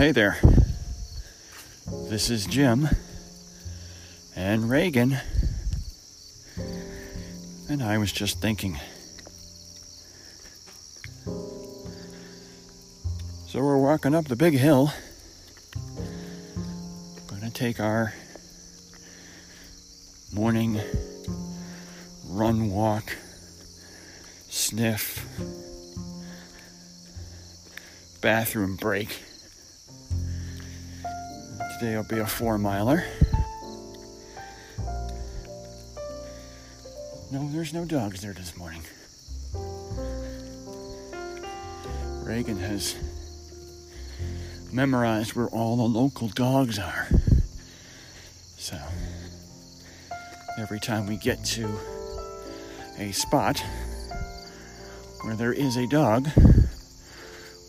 hey 0.00 0.12
there. 0.12 0.38
This 2.08 2.30
is 2.30 2.46
Jim 2.46 2.88
and 4.34 4.70
Reagan. 4.70 5.18
And 7.68 7.82
I 7.82 7.98
was 7.98 8.10
just 8.10 8.40
thinking. 8.40 8.80
So 13.46 13.60
we're 13.60 13.76
walking 13.76 14.14
up 14.14 14.24
the 14.24 14.36
big 14.36 14.54
hill. 14.54 14.90
Gonna 17.26 17.50
take 17.50 17.78
our 17.78 18.14
morning 20.32 20.80
run, 22.26 22.70
walk, 22.70 23.18
sniff, 24.48 25.26
bathroom 28.22 28.76
break. 28.76 29.24
Will 31.82 32.02
be 32.02 32.18
a 32.18 32.26
four 32.26 32.58
miler. 32.58 33.02
No, 37.32 37.48
there's 37.50 37.72
no 37.72 37.86
dogs 37.86 38.20
there 38.20 38.34
this 38.34 38.54
morning. 38.54 38.82
Reagan 42.22 42.58
has 42.58 42.96
memorized 44.70 45.34
where 45.34 45.46
all 45.48 45.76
the 45.76 45.98
local 45.98 46.28
dogs 46.28 46.78
are. 46.78 47.08
So 48.58 48.78
every 50.58 50.80
time 50.80 51.06
we 51.06 51.16
get 51.16 51.42
to 51.46 51.66
a 52.98 53.10
spot 53.12 53.62
where 55.22 55.34
there 55.34 55.54
is 55.54 55.78
a 55.78 55.86
dog, 55.86 56.28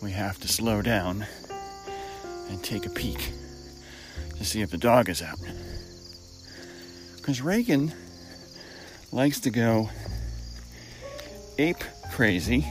we 0.03 0.11
have 0.11 0.37
to 0.41 0.49
slow 0.49 0.81
down 0.81 1.25
and 2.49 2.61
take 2.61 2.85
a 2.85 2.89
peek 2.89 3.31
to 4.41 4.47
see 4.47 4.61
if 4.61 4.71
the 4.71 4.77
dog 4.77 5.07
is 5.07 5.21
out. 5.21 5.37
Because 7.17 7.43
Reagan 7.43 7.93
likes 9.11 9.39
to 9.41 9.51
go 9.51 9.91
ape 11.59 11.83
crazy. 12.11 12.65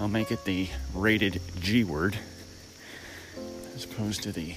I'll 0.00 0.08
make 0.08 0.32
it 0.32 0.44
the 0.44 0.68
rated 0.94 1.40
G 1.60 1.84
word 1.84 2.18
as 3.76 3.84
opposed 3.84 4.24
to 4.24 4.32
the 4.32 4.56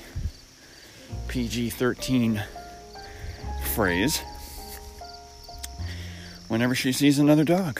PG 1.27 1.69
13 1.69 2.44
phrase 3.75 4.23
whenever 6.47 6.73
she 6.73 6.91
sees 6.91 7.19
another 7.19 7.44
dog. 7.44 7.79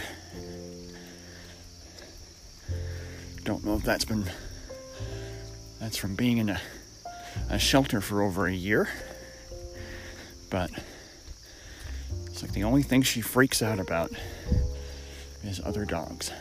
Don't 3.45 3.66
know 3.66 3.77
if 3.77 3.83
that's 3.83 4.05
been 4.05 4.30
that's 5.80 5.97
from 5.97 6.14
being 6.14 6.38
in 6.38 6.49
a, 6.49 6.61
a 7.52 7.60
shelter 7.60 8.00
for 8.00 8.22
over 8.22 8.48
a 8.48 8.54
year, 8.54 8.88
but 10.50 10.72
it's 12.28 12.42
like 12.42 12.54
the 12.54 12.64
only 12.64 12.82
thing 12.82 13.02
she 13.02 13.20
freaks 13.20 13.62
out 13.62 13.78
about 13.78 14.10
is 15.44 15.60
other 15.64 15.84
dogs. 15.84 16.32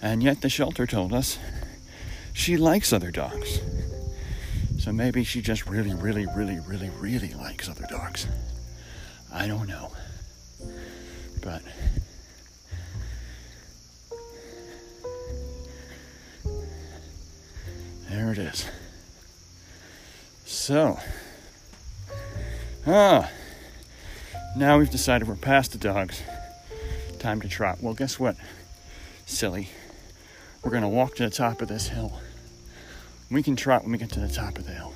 And 0.00 0.22
yet 0.22 0.40
the 0.40 0.48
shelter 0.48 0.86
told 0.86 1.12
us 1.12 1.38
she 2.32 2.56
likes 2.56 2.94
other 2.94 3.10
dogs. 3.10 3.60
So 4.78 4.90
maybe 4.90 5.22
she 5.22 5.42
just 5.42 5.66
really, 5.68 5.94
really, 5.94 6.26
really, 6.34 6.58
really, 6.66 6.90
really 6.98 7.34
likes 7.34 7.68
other 7.68 7.86
dogs. 7.90 8.26
I 9.32 9.46
don't 9.46 9.68
know. 9.68 9.92
But 11.42 11.62
there 18.08 18.32
it 18.32 18.38
is. 18.38 18.66
So, 20.62 20.96
ah, 22.86 23.28
now 24.56 24.78
we've 24.78 24.88
decided 24.88 25.26
we're 25.26 25.34
past 25.34 25.72
the 25.72 25.78
dogs. 25.78 26.22
Time 27.18 27.40
to 27.40 27.48
trot. 27.48 27.78
Well, 27.82 27.94
guess 27.94 28.20
what? 28.20 28.36
Silly. 29.26 29.70
We're 30.62 30.70
to 30.84 30.88
walk 30.88 31.16
to 31.16 31.24
the 31.24 31.30
top 31.30 31.62
of 31.62 31.66
this 31.66 31.88
hill. 31.88 32.20
We 33.28 33.42
can 33.42 33.56
trot 33.56 33.82
when 33.82 33.90
we 33.90 33.98
get 33.98 34.12
to 34.12 34.20
the 34.20 34.28
top 34.28 34.56
of 34.56 34.64
the 34.64 34.70
hill. 34.70 34.94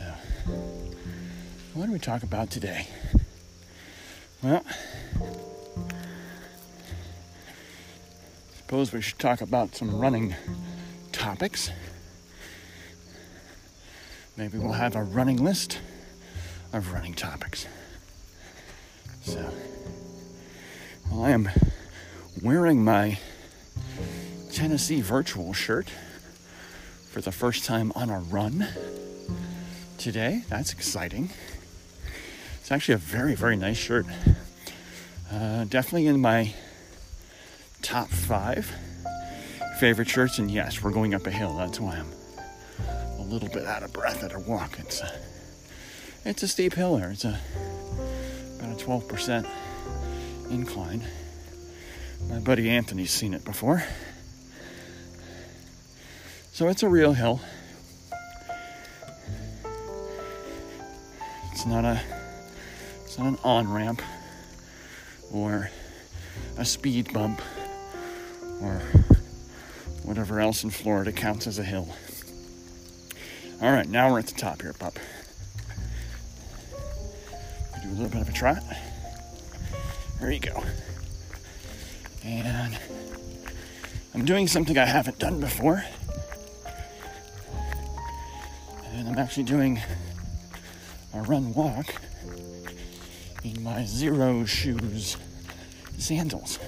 Now, 0.00 0.14
what 1.74 1.84
do 1.84 1.92
we 1.92 1.98
talk 1.98 2.22
about 2.22 2.48
today? 2.48 2.86
Well, 4.42 4.64
suppose 8.72 8.90
we 8.90 9.02
should 9.02 9.18
talk 9.18 9.42
about 9.42 9.74
some 9.74 10.00
running 10.00 10.34
topics. 11.12 11.70
Maybe 14.34 14.56
we'll 14.56 14.72
have 14.72 14.96
a 14.96 15.02
running 15.02 15.36
list 15.36 15.78
of 16.72 16.90
running 16.90 17.12
topics. 17.12 17.66
So, 19.20 19.46
well, 21.10 21.22
I 21.22 21.32
am 21.32 21.50
wearing 22.40 22.82
my 22.82 23.18
Tennessee 24.50 25.02
virtual 25.02 25.52
shirt 25.52 25.90
for 27.10 27.20
the 27.20 27.30
first 27.30 27.66
time 27.66 27.92
on 27.94 28.08
a 28.08 28.20
run 28.20 28.68
today. 29.98 30.44
That's 30.48 30.72
exciting. 30.72 31.28
It's 32.58 32.72
actually 32.72 32.94
a 32.94 32.96
very, 32.96 33.34
very 33.34 33.56
nice 33.56 33.76
shirt. 33.76 34.06
Uh, 35.30 35.64
definitely 35.64 36.06
in 36.06 36.22
my 36.22 36.54
top 37.82 38.08
five 38.08 38.72
favorite 39.78 40.08
shirts. 40.08 40.38
And 40.38 40.50
yes, 40.50 40.82
we're 40.82 40.92
going 40.92 41.14
up 41.14 41.26
a 41.26 41.30
hill. 41.30 41.56
That's 41.56 41.80
why 41.80 41.96
I'm 41.96 42.12
a 43.18 43.22
little 43.22 43.48
bit 43.48 43.66
out 43.66 43.82
of 43.82 43.92
breath 43.92 44.22
at 44.22 44.32
a 44.34 44.38
walk. 44.38 44.78
It's 44.78 45.00
a, 45.00 45.12
it's 46.24 46.42
a 46.42 46.48
steep 46.48 46.74
hill 46.74 46.96
there. 46.96 47.10
It's 47.10 47.24
a 47.24 47.38
about 48.58 48.80
a 48.80 48.84
12% 48.84 49.46
incline. 50.50 51.02
My 52.28 52.38
buddy 52.38 52.70
Anthony's 52.70 53.10
seen 53.10 53.34
it 53.34 53.44
before. 53.44 53.82
So 56.52 56.68
it's 56.68 56.82
a 56.82 56.88
real 56.88 57.12
hill. 57.12 57.40
It's 61.50 61.66
not 61.66 61.84
a 61.84 62.00
it's 63.04 63.18
not 63.18 63.26
an 63.26 63.38
on-ramp 63.44 64.00
or 65.32 65.70
a 66.56 66.64
speed 66.64 67.12
bump 67.12 67.42
or 68.62 68.80
whatever 70.04 70.40
else 70.40 70.64
in 70.64 70.70
Florida 70.70 71.12
counts 71.12 71.46
as 71.46 71.58
a 71.58 71.64
hill. 71.64 71.88
All 73.60 73.70
right, 73.70 73.88
now 73.88 74.10
we're 74.10 74.18
at 74.18 74.26
the 74.26 74.34
top 74.34 74.62
here, 74.62 74.72
pup. 74.72 74.98
Do 77.82 77.88
a 77.88 77.90
little 77.90 78.08
bit 78.08 78.20
of 78.20 78.28
a 78.28 78.32
trot. 78.32 78.62
There 80.20 80.30
you 80.30 80.40
go. 80.40 80.62
And 82.24 82.78
I'm 84.14 84.24
doing 84.24 84.46
something 84.46 84.78
I 84.78 84.84
haven't 84.84 85.18
done 85.18 85.40
before. 85.40 85.84
And 88.94 89.08
I'm 89.08 89.18
actually 89.18 89.44
doing 89.44 89.80
a 91.14 91.22
run 91.22 91.52
walk 91.54 91.94
in 93.42 93.62
my 93.62 93.80
Xero 93.80 94.46
Shoes 94.46 95.16
sandals. 95.98 96.58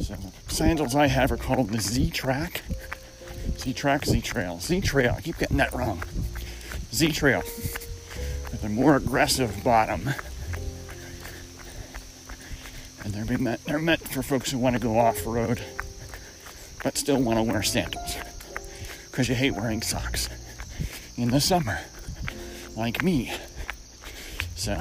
So 0.00 0.16
sandals 0.48 0.94
I 0.94 1.06
have 1.06 1.30
are 1.32 1.36
called 1.36 1.70
the 1.70 1.80
Z 1.80 2.10
Track. 2.10 2.62
Z 3.58 3.72
Track, 3.72 4.04
Z 4.04 4.20
Trail. 4.20 4.58
Z 4.60 4.80
Trail. 4.80 5.14
I 5.16 5.20
keep 5.20 5.38
getting 5.38 5.58
that 5.58 5.72
wrong. 5.72 6.02
Z 6.92 7.12
Trail. 7.12 7.42
A 8.62 8.68
more 8.68 8.94
aggressive 8.94 9.64
bottom. 9.64 10.10
And 13.02 13.12
they're 13.12 13.38
meant, 13.38 13.64
they're 13.64 13.80
meant 13.80 14.08
for 14.08 14.22
folks 14.22 14.52
who 14.52 14.58
want 14.58 14.76
to 14.76 14.80
go 14.80 14.96
off 15.00 15.26
road 15.26 15.60
but 16.82 16.96
still 16.96 17.20
want 17.20 17.38
to 17.38 17.42
wear 17.42 17.62
sandals. 17.62 18.16
Because 19.10 19.28
you 19.28 19.34
hate 19.34 19.52
wearing 19.52 19.82
socks 19.82 20.28
in 21.16 21.30
the 21.30 21.40
summer, 21.40 21.80
like 22.76 23.02
me. 23.02 23.32
So, 24.54 24.80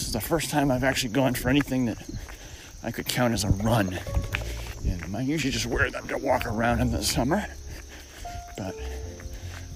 this 0.00 0.06
is 0.06 0.14
the 0.14 0.20
first 0.20 0.48
time 0.48 0.70
I've 0.70 0.82
actually 0.82 1.12
gone 1.12 1.34
for 1.34 1.50
anything 1.50 1.84
that 1.84 1.98
I 2.82 2.90
could 2.90 3.06
count 3.06 3.34
as 3.34 3.44
a 3.44 3.50
run. 3.50 3.98
And 4.86 5.14
I 5.14 5.20
usually 5.20 5.52
just 5.52 5.66
wear 5.66 5.90
them 5.90 6.08
to 6.08 6.16
walk 6.16 6.46
around 6.46 6.80
in 6.80 6.90
the 6.90 7.02
summer. 7.02 7.44
But 8.56 8.74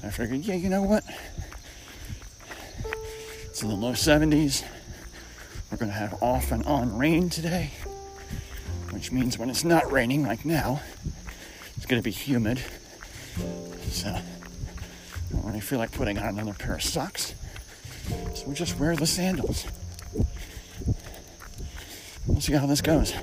I 0.03 0.09
figured, 0.09 0.41
yeah, 0.41 0.55
you 0.55 0.71
know 0.71 0.82
what? 0.82 1.05
It's 3.44 3.62
in 3.62 3.69
the 3.69 3.75
low 3.75 3.93
70s. 3.93 4.65
We're 5.71 5.76
going 5.76 5.91
to 5.91 5.99
have 5.99 6.23
off 6.23 6.53
and 6.53 6.65
on 6.65 6.97
rain 6.97 7.29
today, 7.29 7.73
which 8.93 9.12
means 9.12 9.38
when 9.38 9.50
it's 9.50 9.62
not 9.62 9.93
raining, 9.93 10.26
like 10.26 10.47
now, 10.47 10.81
it's 11.76 11.85
going 11.85 12.00
to 12.00 12.05
be 12.05 12.11
humid. 12.11 12.62
So 13.91 14.09
I 14.09 14.23
don't 15.32 15.44
really 15.44 15.61
feel 15.61 15.79
like 15.79 15.93
putting 15.93 16.17
on 16.17 16.29
another 16.29 16.55
pair 16.55 16.76
of 16.76 16.82
socks. 16.82 17.35
So 18.35 18.44
we'll 18.47 18.55
just 18.55 18.79
wear 18.81 18.97
the 18.97 19.06
sandals. 19.06 19.67
We'll 22.26 22.41
see 22.41 22.55
how 22.55 22.67
this 22.67 22.81
goes. 22.81 23.15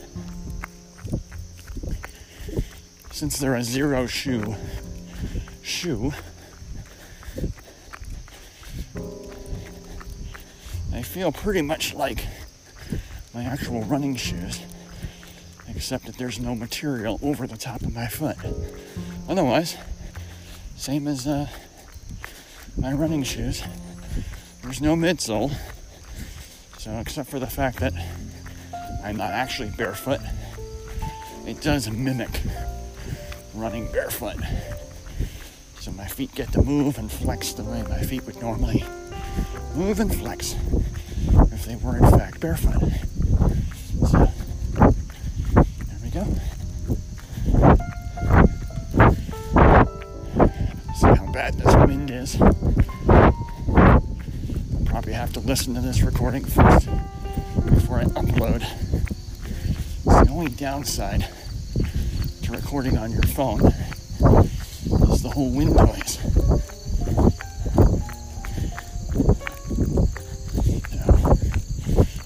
Since 3.12 3.40
they're 3.40 3.56
a 3.56 3.64
zero 3.64 4.08
shoe 4.08 4.56
shoe, 5.62 6.14
they 10.92 11.04
feel 11.04 11.32
pretty 11.32 11.62
much 11.62 11.94
like 11.94 12.26
my 13.34 13.44
actual 13.44 13.82
running 13.84 14.16
shoes, 14.16 14.62
except 15.68 16.06
that 16.06 16.18
there's 16.18 16.40
no 16.40 16.56
material 16.56 17.20
over 17.22 17.48
the 17.48 17.58
top 17.58 17.82
of 17.82 17.94
my 17.94 18.08
foot. 18.08 18.38
Otherwise, 19.30 19.78
same 20.76 21.08
as 21.08 21.28
uh, 21.28 21.48
my 22.78 22.92
running 22.92 23.24
shoes. 23.24 23.64
There's 24.64 24.82
no 24.82 24.96
midsole, 24.96 25.52
so 26.78 26.98
except 27.00 27.30
for 27.30 27.40
the 27.40 27.48
fact 27.48 27.80
that 27.80 27.94
I'm 29.04 29.18
not 29.18 29.32
actually 29.32 29.70
barefoot, 29.70 30.20
it 31.46 31.60
does 31.62 31.90
mimic 31.90 32.30
running 33.56 33.92
barefoot. 33.92 34.38
So 35.80 35.92
my 35.92 36.06
feet 36.06 36.36
get 36.36 36.52
to 36.54 36.62
move 36.62 36.98
and 37.00 37.12
flex 37.12 37.54
the 37.54 37.64
way 37.64 37.82
my 37.84 38.02
feet 38.02 38.26
would 38.26 38.40
normally 38.42 38.84
move 39.76 40.00
and 40.00 40.14
flex 40.14 40.56
if 41.52 41.66
they 41.66 41.76
were 41.78 41.98
in 41.98 42.10
fact 42.12 42.40
barefoot. 42.40 42.80
So 44.08 44.32
there 45.56 46.00
we 46.04 46.10
go. 46.12 46.26
See 50.96 51.08
how 51.08 51.32
bad 51.32 51.56
this 51.56 51.76
wind 51.88 52.12
is. 52.12 52.40
I'll 52.40 53.34
probably 54.86 55.14
have 55.14 55.34
to 55.34 55.40
listen 55.40 55.74
to 55.74 55.82
this 55.82 56.04
recording 56.04 56.46
first 56.46 56.88
before 57.66 58.00
I 58.00 58.04
upload. 58.04 58.64
Only 60.42 60.56
downside 60.56 61.28
to 62.42 62.52
recording 62.52 62.98
on 62.98 63.12
your 63.12 63.22
phone 63.22 63.62
is 63.62 65.22
the 65.22 65.30
whole 65.30 65.52
wind 65.52 65.76
noise. 65.76 66.18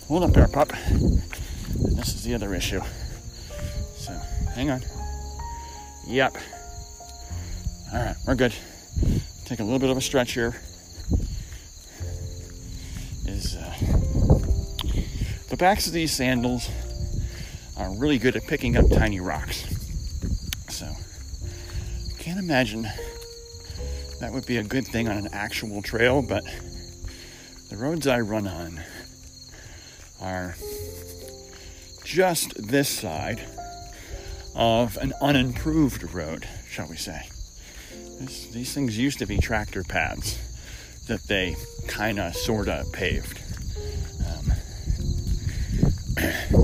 Hold 0.08 0.24
up 0.24 0.32
there, 0.32 0.48
pup. 0.48 0.70
This 1.98 2.16
is 2.16 2.24
the 2.24 2.34
other 2.34 2.54
issue. 2.56 2.80
So, 3.98 4.14
hang 4.54 4.70
on. 4.70 4.82
Yep. 6.08 6.38
All 7.92 8.00
right, 8.00 8.16
we're 8.26 8.36
good. 8.36 8.56
Take 9.44 9.60
a 9.60 9.64
little 9.66 9.80
bit 9.80 9.90
of 9.90 9.98
a 9.98 10.02
stretch 10.02 10.32
here. 10.32 10.56
Is 13.26 13.58
uh, 13.58 13.76
the 15.50 15.58
backs 15.58 15.88
of 15.88 15.92
these 15.92 16.14
sandals 16.14 16.70
are 17.78 17.90
really 17.96 18.18
good 18.18 18.36
at 18.36 18.48
picking 18.48 18.78
up 18.78 18.90
tiny 18.90 19.20
rocks. 19.20 19.66
So, 20.70 20.86
I 20.86 22.22
can't 22.22 22.40
imagine 22.40 22.88
that 24.20 24.32
would 24.32 24.46
be 24.46 24.58
a 24.58 24.64
good 24.64 24.88
thing 24.88 25.08
on 25.08 25.18
an 25.18 25.30
actual 25.34 25.82
trail, 25.82 26.22
but 26.22 26.44
the 27.70 27.78
roads 27.78 28.08
I 28.08 28.22
run 28.22 28.48
on 28.48 28.80
are 30.22 30.56
just 32.04 32.54
this 32.68 32.88
side 32.88 33.42
of 34.56 34.96
an 34.98 35.14
unimproved 35.22 36.14
road, 36.14 36.48
shall 36.70 36.88
we 36.88 36.96
say. 36.96 37.28
This, 38.20 38.48
these 38.48 38.74
things 38.74 38.98
used 38.98 39.20
to 39.20 39.26
be 39.26 39.38
tractor 39.38 39.84
paths 39.84 40.40
that 41.08 41.24
they 41.24 41.56
kind 41.88 42.20
of, 42.20 42.36
sort 42.36 42.70
of 42.70 42.92
paved. 42.94 43.42
Um, 44.26 44.52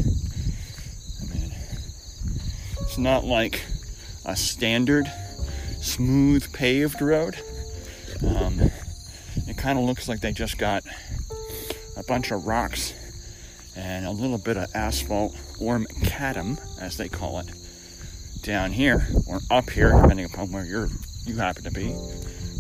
it's 2.92 2.98
not 2.98 3.24
like 3.24 3.64
a 4.26 4.36
standard 4.36 5.10
smooth 5.80 6.52
paved 6.52 7.02
road. 7.02 7.38
Um, 8.22 8.60
it 9.48 9.56
kind 9.56 9.80
of 9.80 9.86
looks 9.86 10.10
like 10.10 10.20
they 10.20 10.34
just 10.34 10.58
got 10.58 10.84
a 11.96 12.04
bunch 12.04 12.32
of 12.32 12.46
rocks 12.46 12.94
and 13.78 14.06
a 14.06 14.12
little 14.12 14.38
bit 14.38 14.58
of 14.58 14.70
asphalt 14.76 15.38
or 15.62 15.80
macadam, 15.80 16.60
as 16.82 16.98
they 16.98 17.08
call 17.08 17.40
it, 17.40 17.48
down 18.42 18.74
here 18.74 19.08
or 19.26 19.40
up 19.50 19.70
here, 19.70 19.94
depending 19.94 20.26
upon 20.26 20.52
where 20.52 20.66
you're 20.66 20.90
you 21.26 21.38
happen 21.38 21.64
to 21.64 21.72
be. 21.72 21.96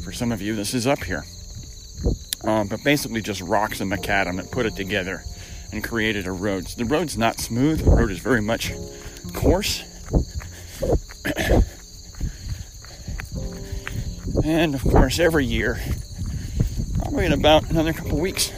For 0.06 0.14
some 0.14 0.32
of 0.32 0.42
you, 0.42 0.56
this 0.56 0.74
is 0.74 0.88
up 0.88 1.04
here. 1.04 1.26
Um, 2.46 2.70
but 2.70 2.82
basically, 2.86 3.22
just 3.22 3.42
rocks 3.42 3.82
and 3.82 3.92
macadam 3.92 4.38
that 4.38 4.50
put 4.50 4.66
it 4.66 4.78
together 4.78 5.26
and 5.74 5.84
created 5.84 6.26
a 6.26 6.32
road. 6.32 6.70
So 6.70 6.82
the 6.82 6.86
road's 6.86 7.18
not 7.18 7.42
smooth. 7.42 7.84
The 7.84 7.92
road 7.92 8.12
is 8.12 8.20
very 8.20 8.42
much 8.42 8.72
coarse. 9.34 9.91
And 14.52 14.76
of 14.76 14.84
course, 14.84 15.18
every 15.18 15.46
year, 15.46 15.80
probably 16.96 17.26
in 17.26 17.32
about 17.32 17.70
another 17.70 17.94
couple 17.94 18.20
weeks, 18.20 18.52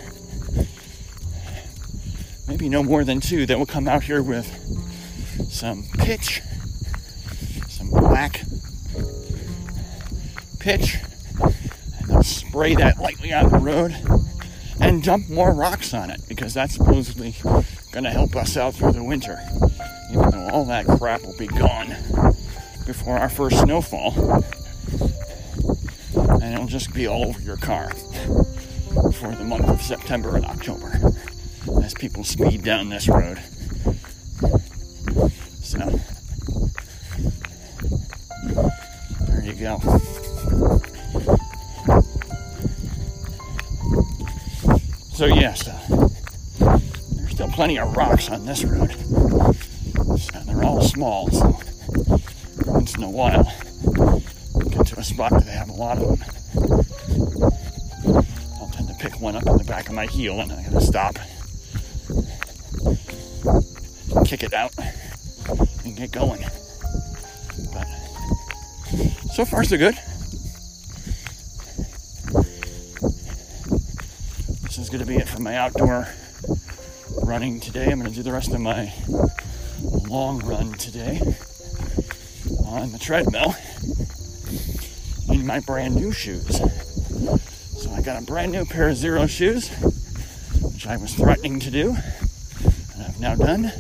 maybe 2.48 2.68
no 2.68 2.82
more 2.82 3.04
than 3.04 3.20
two, 3.20 3.46
that 3.46 3.60
will 3.60 3.68
come 3.68 3.88
out 3.88 4.02
here 4.02 4.24
with 4.24 4.48
some 5.52 5.84
pitch, 6.00 6.42
some 7.70 7.92
black 7.92 8.42
pitch, 10.60 10.98
and 11.40 12.08
they'll 12.08 12.24
spray 12.24 12.74
that 12.74 12.98
lightly 13.00 13.32
on 13.32 13.52
the 13.52 13.60
road 13.60 13.96
and 14.82 15.04
dump 15.04 15.30
more 15.30 15.54
rocks 15.54 15.94
on 15.94 16.10
it 16.10 16.22
because 16.28 16.56
that's 16.56 16.74
supposedly 16.74 17.36
going 17.92 18.04
to 18.04 18.10
help 18.10 18.36
us 18.36 18.58
out 18.58 18.74
through 18.74 18.94
the 18.94 19.04
winter. 19.04 19.38
Even 20.10 20.32
though 20.32 20.50
all 20.50 20.66
that 20.66 20.88
crap 20.88 21.22
will 21.22 21.38
be 21.38 21.46
gone 21.46 21.90
before 22.88 23.16
our 23.16 23.30
first 23.30 23.60
snowfall, 23.60 24.44
and 26.44 26.54
it'll 26.54 26.68
just 26.68 26.94
be 26.94 27.08
all 27.08 27.26
over 27.26 27.40
your 27.42 27.56
car 27.56 27.90
for 27.90 29.34
the 29.34 29.46
month 29.48 29.70
of 29.70 29.82
September 29.82 30.36
and 30.36 30.46
October 30.46 31.00
as 31.82 31.94
people 31.94 32.22
speed 32.26 32.64
down 32.64 32.90
this 32.90 33.08
road. 33.08 33.40
So, 35.62 35.80
there 39.22 39.44
you 39.46 39.54
go. 39.54 39.80
So, 45.14 45.28
yes, 45.28 45.70
uh, 45.70 46.80
there's 47.16 47.32
still 47.32 47.48
plenty 47.52 47.80
of 47.80 47.96
rocks 47.96 48.30
on 48.30 48.46
this 48.46 48.66
road. 48.66 48.92
So 50.20 50.40
they're 50.42 50.66
all 50.66 50.82
small, 50.82 51.32
so 51.32 51.58
once 52.66 52.96
in 52.98 53.04
a 53.04 53.10
while, 53.10 53.50
get 54.70 54.88
to 54.88 55.00
a 55.00 55.04
spot 55.04 55.32
where 55.32 55.42
they 55.42 55.52
have 55.52 55.70
a 55.70 55.74
lot 55.74 55.98
of 56.00 56.20
them. 56.20 56.33
To 59.24 59.28
one 59.28 59.36
up 59.38 59.48
in 59.48 59.58
the 59.58 59.64
back 59.64 59.88
of 59.88 59.96
my 59.96 60.06
heel 60.06 60.42
and 60.42 60.52
I 60.52 60.64
gotta 60.64 60.82
stop, 60.82 61.14
kick 64.26 64.44
it 64.44 64.54
out, 64.54 64.74
and 65.86 65.96
get 65.96 66.12
going. 66.12 66.44
But 67.72 67.88
so 69.32 69.46
far, 69.46 69.64
so 69.64 69.78
good. 69.78 69.96
This 74.64 74.78
is 74.78 74.90
going 74.90 75.00
to 75.00 75.08
be 75.08 75.16
it 75.16 75.30
for 75.30 75.42
my 75.42 75.56
outdoor 75.56 76.06
running 77.24 77.62
today. 77.62 77.92
I'm 77.92 78.00
going 78.00 78.12
to 78.12 78.16
do 78.16 78.24
the 78.24 78.34
rest 78.34 78.52
of 78.52 78.60
my 78.60 78.92
long 80.10 80.46
run 80.46 80.74
today 80.74 81.22
on 82.66 82.92
the 82.92 83.00
treadmill 83.00 83.56
in 85.30 85.48
my 85.48 85.62
brand 85.62 85.96
new 85.96 86.12
shoes. 86.12 86.60
I 87.94 88.02
got 88.02 88.22
a 88.22 88.26
brand 88.26 88.52
new 88.52 88.66
pair 88.66 88.90
of 88.90 88.98
Xero 88.98 89.30
Shoes, 89.30 89.70
which 90.74 90.88
I 90.88 90.98
was 90.98 91.14
threatening 91.14 91.60
to 91.60 91.72
do, 91.72 91.90
and 91.92 93.04
I've 93.04 93.20
now 93.20 93.36
done. 93.36 93.72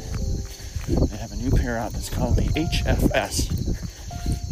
They 0.88 1.17
have 1.17 1.32
a 1.32 1.36
new 1.36 1.50
pair 1.50 1.77
out 1.77 1.93
that's 1.93 2.10
called 2.10 2.36
the 2.36 2.43
HFS. 2.50 3.51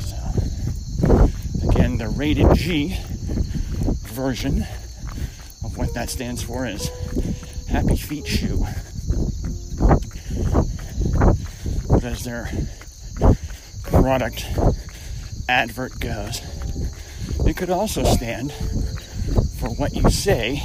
So, 0.02 1.70
again, 1.70 1.98
the 1.98 2.10
rated 2.10 2.54
G 2.56 2.98
version 4.08 4.66
of 5.64 5.78
what 5.78 5.94
that 5.94 6.10
stands 6.10 6.42
for 6.42 6.66
is 6.66 6.90
Happy 7.70 7.96
Feet 7.96 8.28
Shoe. 8.28 8.66
But 11.88 12.04
as 12.04 12.24
their 12.24 12.50
product 13.84 14.46
advert 15.48 16.00
goes, 16.00 16.42
it 17.46 17.56
could 17.56 17.70
also 17.70 18.04
stand 18.04 18.54
for 19.62 19.70
what 19.76 19.94
you 19.94 20.10
say 20.10 20.60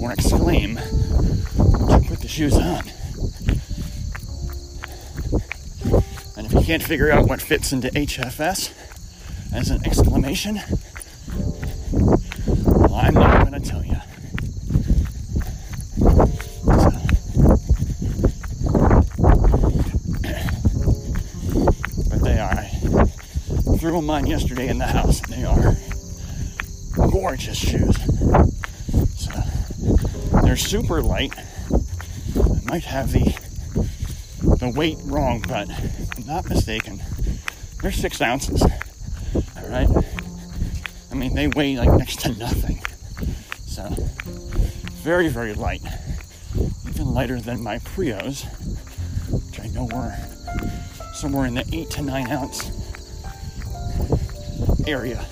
or 0.00 0.10
exclaim 0.10 0.74
once 0.74 2.02
you 2.02 2.10
put 2.10 2.18
the 2.18 2.26
shoes 2.26 2.54
on. 2.54 2.82
And 6.36 6.46
if 6.46 6.52
you 6.52 6.62
can't 6.62 6.82
figure 6.82 7.12
out 7.12 7.28
what 7.28 7.40
fits 7.40 7.72
into 7.72 7.90
HFS 7.90 8.72
as 9.54 9.70
an 9.70 9.86
exclamation, 9.86 10.58
well, 11.92 12.92
I'm 12.92 13.14
not 13.14 13.48
going 13.48 13.62
to 13.62 13.70
tell 13.70 13.84
you. 13.84 13.92
But 22.10 22.24
they 22.24 22.40
are. 22.40 22.64
Threw 23.78 23.92
them 23.92 24.10
on 24.10 24.26
yesterday 24.26 24.66
in 24.66 24.78
the 24.78 24.86
house, 24.86 25.20
and 25.20 25.32
they 25.32 25.44
are 25.44 25.76
gorgeous 27.32 27.56
shoes. 27.56 27.96
So 29.16 29.32
they're 30.42 30.54
super 30.54 31.00
light. 31.00 31.32
I 31.34 32.60
might 32.66 32.84
have 32.84 33.10
the 33.10 33.34
the 34.58 34.70
weight 34.76 34.98
wrong, 35.04 35.42
but 35.48 35.70
I'm 35.70 36.26
not 36.26 36.46
mistaken. 36.46 37.00
They're 37.80 37.90
six 37.90 38.20
ounces. 38.20 38.60
All 38.60 39.68
right. 39.70 39.88
I 41.10 41.14
mean, 41.14 41.34
they 41.34 41.48
weigh 41.48 41.78
like 41.78 41.90
next 41.92 42.20
to 42.20 42.34
nothing. 42.34 42.82
So 43.64 43.88
very, 45.02 45.28
very 45.28 45.54
light. 45.54 45.80
Even 46.86 47.14
lighter 47.14 47.40
than 47.40 47.62
my 47.62 47.78
Prios, 47.78 48.44
which 49.30 49.58
I 49.58 49.68
know 49.68 49.88
were 49.90 50.14
somewhere 51.14 51.46
in 51.46 51.54
the 51.54 51.64
eight 51.72 51.88
to 51.92 52.02
nine 52.02 52.30
ounce 52.30 52.70
area, 54.86 55.24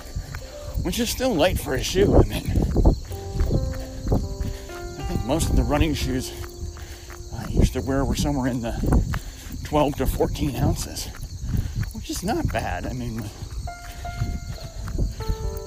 which 0.83 0.99
is 0.99 1.09
still 1.09 1.33
light 1.33 1.59
for 1.59 1.73
a 1.75 1.83
shoe. 1.83 2.15
I 2.15 2.23
mean, 2.23 2.49
I 4.97 5.03
think 5.07 5.25
most 5.25 5.49
of 5.49 5.55
the 5.55 5.63
running 5.63 5.93
shoes 5.93 6.31
I 7.33 7.47
used 7.47 7.73
to 7.73 7.81
wear 7.81 8.03
were 8.03 8.15
somewhere 8.15 8.47
in 8.49 8.61
the 8.61 8.73
12 9.63 9.95
to 9.97 10.07
14 10.07 10.55
ounces, 10.55 11.07
which 11.93 12.09
is 12.09 12.23
not 12.23 12.51
bad. 12.51 12.85
I 12.85 12.93
mean, 12.93 13.23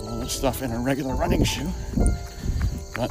all 0.03 0.19
the 0.21 0.29
stuff 0.29 0.63
in 0.63 0.73
a 0.73 0.79
regular 0.79 1.15
running 1.15 1.45
shoe, 1.45 1.71
but 2.95 3.11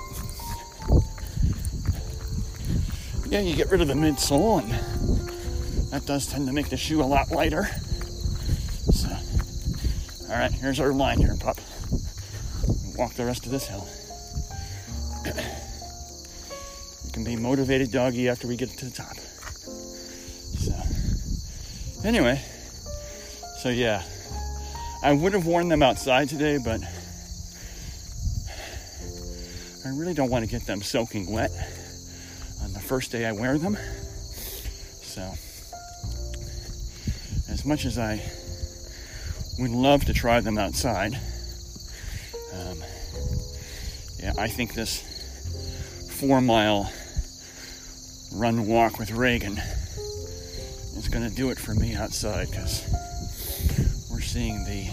yeah, 3.27 3.39
you 3.39 3.55
get 3.55 3.71
rid 3.71 3.81
of 3.81 3.87
the 3.87 3.95
midsole, 3.95 4.61
and 4.61 4.71
that 5.91 6.05
does 6.05 6.27
tend 6.27 6.45
to 6.47 6.53
make 6.53 6.69
the 6.69 6.77
shoe 6.77 7.01
a 7.01 7.03
lot 7.03 7.31
lighter. 7.31 7.65
So, 8.93 9.09
all 10.29 10.37
right, 10.37 10.51
here's 10.51 10.79
our 10.79 10.91
line 10.91 11.17
here, 11.17 11.35
pup. 11.39 11.57
Walk 12.97 13.13
the 13.13 13.25
rest 13.25 13.45
of 13.45 13.51
this 13.51 13.67
hill. 13.67 13.87
you 17.05 17.11
can 17.11 17.23
be 17.23 17.35
motivated 17.35 17.91
doggy 17.91 18.29
after 18.29 18.47
we 18.47 18.55
get 18.55 18.69
to 18.69 18.85
the 18.85 18.91
top. 18.91 19.15
So, 20.59 20.73
anyway, 22.07 22.39
so 23.61 23.69
yeah, 23.69 24.03
I 25.01 25.11
would 25.13 25.33
have 25.33 25.47
worn 25.47 25.69
them 25.69 25.81
outside 25.81 26.29
today, 26.29 26.59
but 26.63 26.81
I 29.85 29.89
really 29.89 30.13
don't 30.13 30.29
want 30.29 30.45
to 30.45 30.51
get 30.51 30.65
them 30.67 30.81
soaking 30.81 31.31
wet 31.31 31.51
on 32.63 32.73
the 32.73 32.79
first 32.79 33.11
day 33.11 33.25
I 33.25 33.31
wear 33.31 33.57
them. 33.57 33.75
So, 35.01 35.21
as 37.51 37.65
much 37.65 37.85
as 37.85 37.97
I 37.97 38.21
would 39.59 39.71
love 39.71 40.05
to 40.05 40.13
try 40.13 40.39
them 40.41 40.57
outside, 40.57 41.19
I 44.35 44.47
think 44.47 44.73
this 44.73 44.99
four 46.19 46.41
mile 46.41 46.91
run 48.33 48.65
walk 48.65 48.97
with 48.97 49.11
Reagan 49.11 49.59
is 50.97 51.07
going 51.07 51.29
to 51.29 51.35
do 51.35 51.51
it 51.51 51.59
for 51.59 51.75
me 51.75 51.93
outside 51.93 52.49
because 52.49 52.81
we're 54.11 54.21
seeing 54.21 54.63
the 54.63 54.89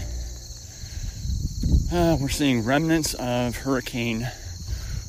uh, 1.90 2.18
we're 2.20 2.28
seeing 2.28 2.62
remnants 2.64 3.14
of 3.14 3.56
Hurricane 3.56 4.30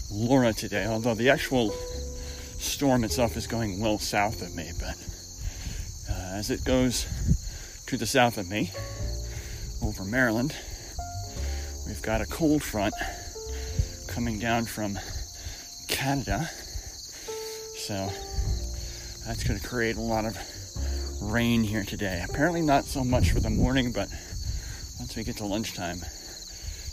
Laura 0.10 0.54
today, 0.54 0.86
although 0.86 1.14
the 1.14 1.30
actual 1.30 1.72
storm 2.58 3.04
itself 3.04 3.36
is 3.36 3.48
going 3.48 3.82
well 3.82 4.00
south 4.00 4.42
of 4.42 4.56
me, 4.56 4.72
but 4.80 4.96
uh, 6.10 6.38
as 6.38 6.50
it 6.50 6.64
goes 6.64 7.06
to 7.88 7.98
the 7.98 8.08
south 8.08 8.38
of 8.38 8.50
me, 8.50 8.72
over 9.84 10.06
Maryland, 10.06 10.56
we've 11.86 12.02
got 12.02 12.22
a 12.22 12.26
cold 12.26 12.64
front 12.64 12.94
coming 14.12 14.40
down 14.40 14.66
from 14.66 15.00
Canada. 15.88 16.50
So 17.78 18.10
that's 19.26 19.44
going 19.46 19.58
to 19.58 19.66
create 19.66 19.96
a 19.96 20.02
lot 20.02 20.26
of 20.26 20.38
rain 21.22 21.64
here 21.64 21.86
today. 21.86 22.22
Apparently, 22.30 22.62
not 22.62 22.84
so 22.84 23.06
much 23.06 23.32
for 23.32 23.40
the 23.40 23.50
morning, 23.50 23.94
but 23.94 24.10
once 25.00 25.16
we 25.16 25.24
get 25.24 25.38
to 25.38 25.46
lunchtime, 25.46 26.02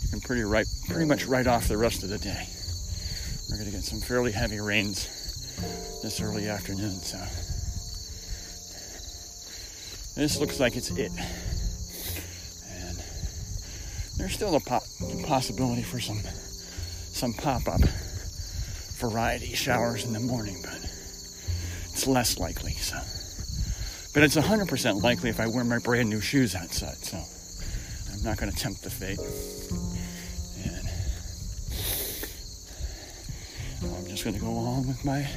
you 0.01 0.07
can 0.09 0.21
pretty 0.21 0.43
right, 0.43 0.65
pretty 0.87 1.05
much 1.05 1.25
right 1.25 1.45
off 1.45 1.67
the 1.67 1.77
rest 1.77 2.03
of 2.03 2.09
the 2.09 2.19
day. 2.19 2.47
We're 3.49 3.57
going 3.57 3.69
to 3.69 3.75
get 3.75 3.83
some 3.83 3.99
fairly 3.99 4.31
heavy 4.31 4.61
rains 4.61 5.05
this 6.01 6.21
early 6.21 6.47
afternoon. 6.47 7.01
So 7.01 7.17
this 10.15 10.39
looks 10.39 10.61
like 10.61 10.77
it's 10.77 10.89
it. 10.91 11.11
And 12.71 12.97
there's 14.17 14.33
still 14.33 14.55
a 14.55 14.61
po- 14.61 14.79
possibility 15.25 15.83
for 15.83 15.99
some 15.99 16.19
some 17.19 17.33
pop-up 17.33 17.81
variety 18.95 19.53
showers 19.53 20.05
in 20.05 20.13
the 20.13 20.21
morning, 20.21 20.55
but 20.63 20.77
it's 21.91 22.07
less 22.07 22.39
likely. 22.39 22.71
So, 22.71 22.95
but 24.13 24.23
it's 24.23 24.37
100% 24.37 25.03
likely 25.03 25.29
if 25.29 25.41
I 25.41 25.47
wear 25.47 25.65
my 25.65 25.79
brand 25.79 26.09
new 26.09 26.21
shoes 26.21 26.55
outside. 26.55 26.95
So 26.95 27.17
I'm 27.17 28.23
not 28.23 28.37
going 28.37 28.49
to 28.49 28.57
tempt 28.57 28.83
the 28.83 28.89
fate. 28.89 29.19
And 33.81 33.95
I'm 33.97 34.07
just 34.07 34.23
going 34.23 34.35
to 34.35 34.41
go 34.41 34.47
along 34.47 34.87
with 34.87 35.03
my 35.03 35.27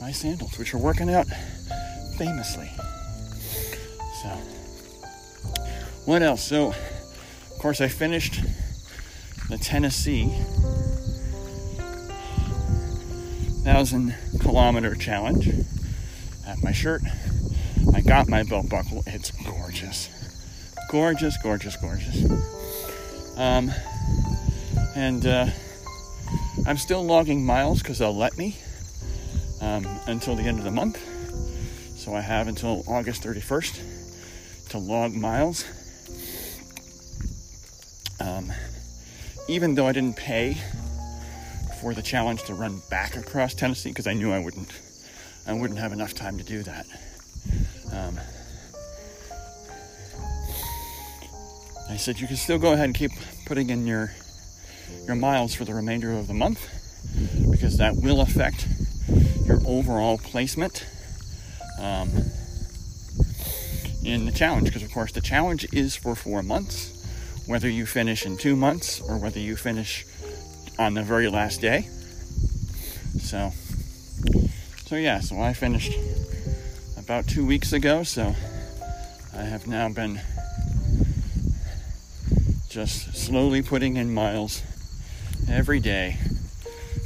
my 0.00 0.12
sandals, 0.12 0.56
which 0.56 0.72
are 0.72 0.78
working 0.78 1.10
out 1.10 1.26
famously. 2.16 2.70
So, 4.22 4.28
what 6.04 6.22
else? 6.22 6.44
So, 6.44 6.68
of 6.68 7.58
course, 7.58 7.80
I 7.80 7.88
finished 7.88 8.40
the 9.52 9.58
Tennessee 9.58 10.34
thousand 13.64 14.14
kilometer 14.40 14.94
challenge. 14.94 15.46
At 16.46 16.62
my 16.62 16.72
shirt, 16.72 17.02
I 17.92 18.00
got 18.00 18.28
my 18.28 18.44
belt 18.44 18.70
buckle. 18.70 19.04
It's 19.06 19.30
gorgeous, 19.44 20.08
gorgeous, 20.90 21.36
gorgeous, 21.42 21.76
gorgeous. 21.76 22.24
Um, 23.36 23.70
and 24.96 25.26
uh, 25.26 25.48
I'm 26.66 26.78
still 26.78 27.04
logging 27.04 27.44
miles 27.44 27.82
because 27.82 27.98
they'll 27.98 28.16
let 28.16 28.38
me 28.38 28.56
um, 29.60 29.86
until 30.06 30.34
the 30.34 30.44
end 30.44 30.60
of 30.60 30.64
the 30.64 30.70
month. 30.70 30.98
So 31.98 32.14
I 32.14 32.22
have 32.22 32.48
until 32.48 32.84
August 32.86 33.22
31st 33.22 34.70
to 34.70 34.78
log 34.78 35.12
miles. 35.12 35.66
Even 39.52 39.74
though 39.74 39.86
I 39.86 39.92
didn't 39.92 40.16
pay 40.16 40.56
for 41.80 41.94
the 41.94 42.02
challenge 42.02 42.42
to 42.44 42.54
run 42.54 42.80
back 42.90 43.16
across 43.16 43.54
Tennessee 43.54 43.90
because 43.90 44.06
I 44.06 44.14
knew 44.14 44.32
I 44.32 44.38
wouldn't, 44.38 44.70
I 45.46 45.52
wouldn't 45.52 45.78
have 45.78 45.92
enough 45.92 46.14
time 46.14 46.38
to 46.38 46.44
do 46.44 46.62
that. 46.62 46.86
Um, 47.92 48.18
I 51.90 51.96
said 51.96 52.18
you 52.18 52.26
can 52.26 52.36
still 52.36 52.58
go 52.58 52.72
ahead 52.72 52.86
and 52.86 52.94
keep 52.94 53.12
putting 53.44 53.68
in 53.70 53.86
your 53.86 54.12
your 55.06 55.16
miles 55.16 55.54
for 55.54 55.64
the 55.64 55.74
remainder 55.74 56.12
of 56.12 56.26
the 56.26 56.34
month 56.34 56.60
because 57.50 57.76
that 57.78 57.96
will 57.96 58.20
affect 58.20 58.66
your 59.44 59.60
overall 59.66 60.18
placement 60.18 60.86
um, 61.78 62.08
in 64.04 64.24
the 64.24 64.32
challenge. 64.32 64.66
Because, 64.66 64.82
of 64.82 64.92
course, 64.92 65.12
the 65.12 65.20
challenge 65.20 65.66
is 65.72 65.96
for 65.96 66.14
four 66.14 66.42
months, 66.42 67.01
whether 67.46 67.68
you 67.68 67.86
finish 67.86 68.24
in 68.24 68.36
two 68.36 68.56
months 68.56 69.00
or 69.00 69.18
whether 69.18 69.38
you 69.38 69.56
finish 69.56 70.06
on 70.78 70.94
the 70.94 71.02
very 71.02 71.28
last 71.28 71.60
day. 71.60 71.88
So, 73.20 73.52
so 74.86 74.96
yeah, 74.96 75.20
so 75.20 75.40
I 75.40 75.52
finished 75.52 75.92
about 76.98 77.26
two 77.26 77.44
weeks 77.44 77.72
ago, 77.72 78.02
so 78.02 78.34
I 79.36 79.42
have 79.42 79.66
now 79.66 79.88
been 79.88 80.20
just 82.68 83.14
slowly 83.14 83.60
putting 83.60 83.96
in 83.96 84.14
miles 84.14 84.62
every 85.48 85.80
day 85.80 86.16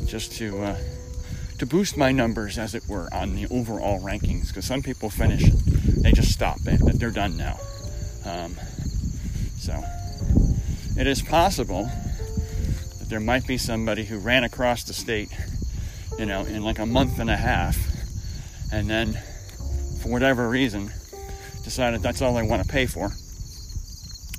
just 0.07 0.33
to 0.33 0.63
uh, 0.63 0.77
to 1.59 1.67
boost 1.67 1.97
my 1.97 2.13
numbers, 2.13 2.59
as 2.59 2.75
it 2.75 2.87
were, 2.87 3.09
on 3.13 3.35
the 3.35 3.47
overall 3.49 4.01
rankings. 4.01 4.49
Because 4.49 4.67
some 4.67 4.83
people 4.83 5.09
finish, 5.09 5.51
they 6.03 6.13
just 6.13 6.31
stop 6.31 6.59
it, 6.67 6.81
they're 6.99 7.11
done 7.11 7.37
now. 7.37 7.59
Um, 8.25 8.55
so 9.59 9.83
it 10.99 11.07
is 11.07 11.23
possible 11.23 11.91
that 12.99 13.09
there 13.09 13.21
might 13.21 13.47
be 13.47 13.59
somebody 13.59 14.05
who 14.05 14.19
ran 14.19 14.45
across 14.45 14.85
the 14.85 14.93
state, 14.93 15.31
you 16.19 16.27
know, 16.27 16.45
in 16.45 16.63
like 16.63 16.79
a 16.79 16.87
month 16.87 17.19
and 17.19 17.31
a 17.31 17.37
half, 17.37 17.77
and 18.73 18.89
then 18.89 19.13
for 20.03 20.11
whatever 20.11 20.49
reason 20.49 20.91
decided 21.65 22.01
that's 22.01 22.23
all 22.23 22.35
they 22.35 22.43
want 22.43 22.63
to 22.63 22.69
pay 22.69 22.87
for 22.87 23.11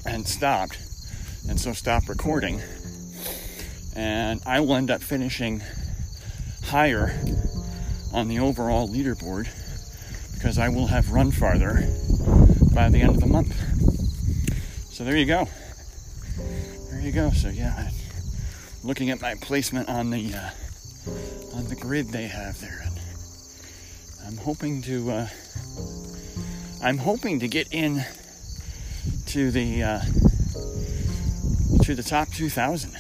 and 0.06 0.28
stopped 0.28 0.80
and 1.50 1.60
so 1.60 1.74
stopped 1.74 2.08
recording 2.08 2.62
and 3.96 4.42
I 4.46 4.60
will 4.60 4.76
end 4.76 4.92
up 4.92 5.02
finishing 5.02 5.62
higher 6.64 7.20
on 8.14 8.28
the 8.28 8.40
overall 8.40 8.88
leaderboard 8.88 9.48
because 10.36 10.60
I 10.60 10.70
will 10.70 10.88
have 10.88 11.12
run 11.12 11.32
farther 11.32 11.86
by 12.74 12.90
the 12.90 13.02
end 13.02 13.16
of 13.16 13.20
the 13.20 13.28
month. 13.28 13.54
So 14.94 15.04
there 15.04 15.18
you 15.18 15.26
go. 15.26 15.48
You 17.08 17.14
go. 17.14 17.32
So 17.32 17.48
yeah, 17.48 17.90
looking 18.84 19.12
at 19.12 19.22
my 19.22 19.36
placement 19.36 19.88
on 19.88 20.10
the 20.10 20.34
uh, 20.34 20.50
on 21.56 21.64
the 21.70 21.76
grid 21.78 22.10
they 22.10 22.28
have 22.28 22.60
there, 22.60 22.84
and 22.84 23.00
I'm 24.26 24.36
hoping 24.36 24.82
to 24.82 25.12
uh, 25.12 25.28
I'm 26.84 26.98
hoping 26.98 27.40
to 27.40 27.48
get 27.48 27.72
in 27.72 28.04
to 29.28 29.52
the 29.52 29.84
uh, 29.84 30.00
to 31.84 31.96
the 31.96 32.04
top 32.04 32.28
2,000. 32.28 32.92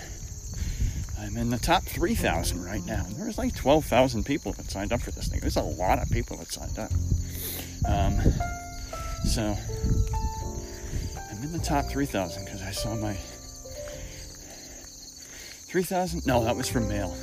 I'm 1.19 1.35
in 1.35 1.49
the 1.49 1.59
top 1.59 1.83
3,000 1.83 2.63
right 2.63 2.85
now. 2.85 3.05
There's 3.09 3.37
like 3.37 3.57
12,000 3.57 4.25
people 4.25 4.53
that 4.53 4.71
signed 4.71 4.93
up 4.93 5.01
for 5.01 5.11
this 5.11 5.27
thing. 5.27 5.41
There's 5.41 5.57
a 5.57 5.61
lot 5.61 5.99
of 5.99 6.09
people 6.09 6.37
that 6.37 6.49
signed 6.49 6.79
up. 6.79 6.91
Um, 7.85 8.21
so 9.25 9.57
I'm 11.29 11.43
in 11.43 11.51
the 11.51 11.59
top 11.61 11.87
3,000 11.87 12.45
because 12.45 12.61
I 12.61 12.71
saw 12.71 12.95
my 12.95 13.17
3,000. 15.67 16.25
No, 16.25 16.43
that 16.45 16.55
was 16.55 16.69
for 16.69 16.79
male. 16.79 17.15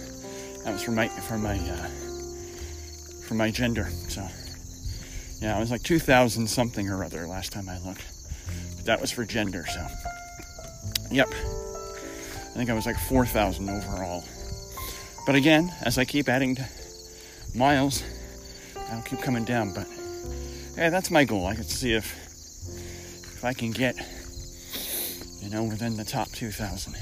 That 0.64 0.72
was 0.72 0.82
for 0.82 0.90
my 0.90 1.08
for 1.08 1.38
my 1.38 1.58
uh, 1.58 1.88
for 3.26 3.34
my 3.34 3.50
gender. 3.50 3.88
So 4.08 4.26
yeah, 5.40 5.56
it 5.56 5.60
was 5.60 5.70
like 5.70 5.82
2,000 5.82 6.46
something 6.46 6.88
or 6.90 7.04
other 7.04 7.26
last 7.26 7.52
time 7.52 7.68
I 7.68 7.78
looked. 7.78 8.04
But 8.76 8.84
that 8.84 9.00
was 9.00 9.10
for 9.10 9.24
gender. 9.24 9.64
So 9.66 9.86
yep, 11.10 11.28
I 11.28 12.56
think 12.56 12.68
I 12.68 12.74
was 12.74 12.86
like 12.86 12.98
4,000 12.98 13.68
overall. 13.68 14.22
But 15.26 15.34
again, 15.36 15.72
as 15.82 15.96
I 15.96 16.04
keep 16.04 16.28
adding 16.28 16.58
miles, 17.54 18.02
I'll 18.90 19.02
keep 19.02 19.20
coming 19.22 19.44
down. 19.44 19.72
But 19.72 19.86
yeah, 20.76 20.90
that's 20.90 21.10
my 21.10 21.24
goal. 21.24 21.46
I 21.46 21.54
can 21.54 21.64
see 21.64 21.94
if 21.94 22.14
if 23.36 23.44
I 23.44 23.54
can 23.54 23.70
get, 23.70 23.96
you 25.40 25.50
know, 25.50 25.64
within 25.64 25.96
the 25.96 26.04
top 26.04 26.28
2,000. 26.32 26.94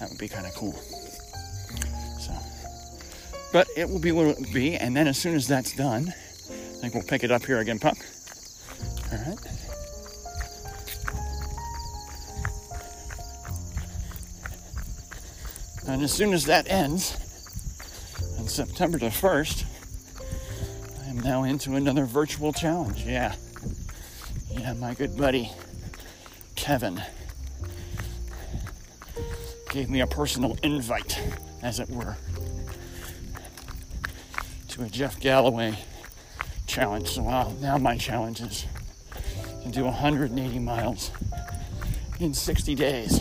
That 0.00 0.10
would 0.10 0.18
be 0.18 0.28
kind 0.28 0.46
of 0.46 0.54
cool. 0.54 0.74
So, 2.20 2.32
but 3.52 3.66
it 3.76 3.88
will 3.88 3.98
be 3.98 4.12
what 4.12 4.26
it 4.26 4.38
will 4.38 4.52
be. 4.52 4.76
And 4.76 4.96
then 4.96 5.06
as 5.06 5.18
soon 5.18 5.34
as 5.34 5.46
that's 5.46 5.74
done, 5.76 6.08
I 6.08 6.80
think 6.80 6.94
we'll 6.94 7.02
pick 7.02 7.24
it 7.24 7.30
up 7.30 7.44
here 7.44 7.58
again, 7.58 7.78
pup. 7.78 7.96
All 9.12 9.18
right. 9.18 9.38
And 15.88 16.02
as 16.02 16.12
soon 16.12 16.34
as 16.34 16.44
that 16.44 16.68
ends, 16.68 17.16
on 18.38 18.46
September 18.46 18.98
the 18.98 19.06
1st, 19.06 19.64
I 21.02 21.08
am 21.08 21.18
now 21.20 21.44
into 21.44 21.74
another 21.76 22.04
virtual 22.04 22.52
challenge. 22.52 23.04
Yeah. 23.04 23.34
Yeah, 24.50 24.74
my 24.74 24.92
good 24.94 25.16
buddy, 25.16 25.50
Kevin, 26.56 27.02
gave 29.70 29.90
me 29.90 30.00
a 30.00 30.06
personal 30.06 30.56
invite, 30.62 31.18
as 31.62 31.80
it 31.80 31.88
were, 31.90 32.16
to 34.68 34.82
a 34.82 34.88
Jeff 34.88 35.20
Galloway 35.20 35.78
challenge. 36.66 37.08
So 37.08 37.26
uh, 37.26 37.52
now 37.60 37.78
my 37.78 37.96
challenge 37.96 38.40
is 38.40 38.66
to 39.62 39.70
do 39.70 39.84
180 39.84 40.58
miles 40.58 41.10
in 42.20 42.34
60 42.34 42.74
days, 42.74 43.20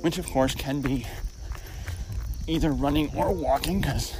which 0.00 0.18
of 0.18 0.26
course 0.26 0.54
can 0.54 0.80
be 0.80 1.06
either 2.46 2.70
running 2.70 3.10
or 3.16 3.32
walking 3.32 3.80
because 3.80 4.12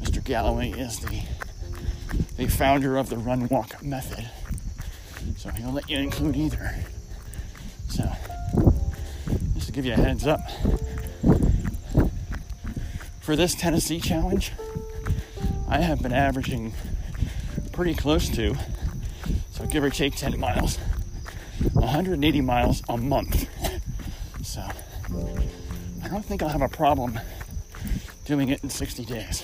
Mr. 0.00 0.22
Galloway 0.22 0.70
is 0.70 1.00
the 1.00 1.22
the 2.36 2.48
founder 2.48 2.96
of 2.96 3.10
the 3.10 3.16
run 3.16 3.48
walk 3.48 3.82
method. 3.82 4.28
So 5.36 5.50
he'll 5.50 5.72
let 5.72 5.88
you 5.88 5.98
include 5.98 6.36
either. 6.36 6.74
Give 9.74 9.84
you 9.84 9.92
a 9.92 9.96
heads 9.96 10.26
up 10.26 10.40
for 13.24 13.36
this 13.36 13.54
Tennessee 13.54 14.00
challenge, 14.00 14.52
I 15.66 15.80
have 15.80 16.02
been 16.02 16.12
averaging 16.12 16.74
pretty 17.72 17.94
close 17.94 18.28
to, 18.28 18.54
so 19.50 19.64
give 19.64 19.82
or 19.82 19.88
take 19.88 20.14
10 20.14 20.38
miles, 20.38 20.76
180 21.72 22.40
miles 22.42 22.82
a 22.86 22.98
month. 22.98 23.48
So 24.44 24.60
I 26.02 26.08
don't 26.08 26.22
think 26.22 26.42
I'll 26.42 26.50
have 26.50 26.60
a 26.60 26.68
problem 26.68 27.18
doing 28.26 28.50
it 28.50 28.62
in 28.62 28.68
60 28.68 29.06
days. 29.06 29.42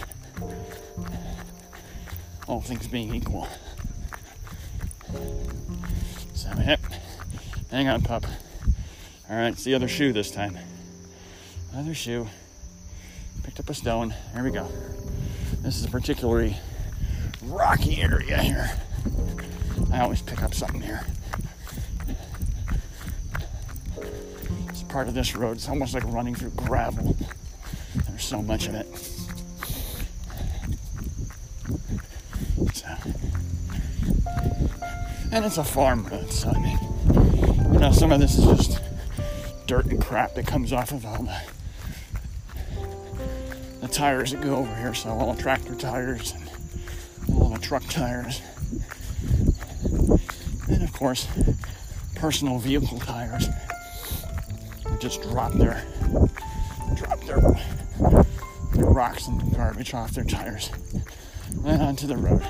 All 2.46 2.60
things 2.60 2.86
being 2.86 3.14
equal. 3.14 3.48
So, 6.34 6.50
yep. 6.58 6.80
Hang 7.70 7.88
on, 7.88 8.02
pup. 8.02 8.26
All 9.30 9.36
right, 9.36 9.52
it's 9.52 9.62
the 9.62 9.76
other 9.76 9.86
shoe 9.86 10.12
this 10.12 10.32
time. 10.32 10.58
Other 11.76 11.94
shoe. 11.94 12.26
Picked 13.44 13.60
up 13.60 13.70
a 13.70 13.74
stone. 13.74 14.12
There 14.34 14.42
we 14.42 14.50
go. 14.50 14.66
This 15.62 15.78
is 15.78 15.84
a 15.84 15.88
particularly 15.88 16.56
rocky 17.44 18.02
area 18.02 18.38
here. 18.38 18.72
I 19.92 20.00
always 20.00 20.20
pick 20.20 20.42
up 20.42 20.52
something 20.52 20.80
here. 20.80 21.06
It's 24.68 24.82
part 24.82 25.06
of 25.06 25.14
this 25.14 25.36
road. 25.36 25.58
It's 25.58 25.68
almost 25.68 25.94
like 25.94 26.02
running 26.06 26.34
through 26.34 26.50
gravel. 26.50 27.16
There's 28.08 28.24
so 28.24 28.42
much 28.42 28.66
of 28.66 28.74
it. 28.74 28.88
So, 32.74 32.88
and 35.30 35.44
it's 35.44 35.58
a 35.58 35.62
farm 35.62 36.04
road, 36.06 36.32
so 36.32 36.50
I 36.50 36.58
mean, 36.58 37.72
you 37.72 37.78
know, 37.78 37.92
some 37.92 38.10
of 38.10 38.18
this 38.18 38.36
is 38.36 38.44
just 38.44 38.89
dirt 39.70 39.86
and 39.86 40.02
crap 40.02 40.34
that 40.34 40.44
comes 40.48 40.72
off 40.72 40.90
of 40.90 41.06
all 41.06 41.22
the, 41.22 41.40
the 43.80 43.86
tires 43.86 44.32
that 44.32 44.42
go 44.42 44.56
over 44.56 44.74
here. 44.74 44.92
So 44.92 45.10
all 45.10 45.32
the 45.32 45.40
tractor 45.40 45.76
tires 45.76 46.32
and 46.32 46.50
all 47.40 47.50
the 47.50 47.58
truck 47.60 47.84
tires, 47.84 48.42
and 50.68 50.82
of 50.82 50.92
course, 50.92 51.28
personal 52.16 52.58
vehicle 52.58 52.98
tires 52.98 53.46
just 54.98 55.22
drop 55.22 55.52
their 55.52 55.86
drop 56.96 57.20
their, 57.20 57.40
their 58.74 58.86
rocks 58.86 59.28
and 59.28 59.54
garbage 59.54 59.94
off 59.94 60.10
their 60.10 60.24
tires 60.24 60.70
and 61.64 61.80
onto 61.80 62.08
the 62.08 62.16
road. 62.16 62.42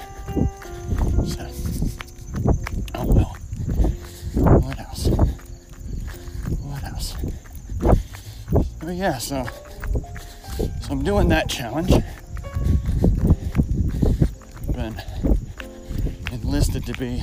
So, 1.28 1.46
oh 2.94 3.12
well. 3.12 3.36
What 4.60 4.80
else? 4.80 5.08
What 6.62 6.84
else? 6.84 7.14
Oh 8.90 8.92
yeah, 8.92 9.18
so 9.18 9.46
so 10.56 10.90
I'm 10.90 11.04
doing 11.04 11.28
that 11.28 11.48
challenge. 11.48 11.92
Been 14.74 15.00
enlisted 16.32 16.84
to 16.86 16.94
be 16.94 17.22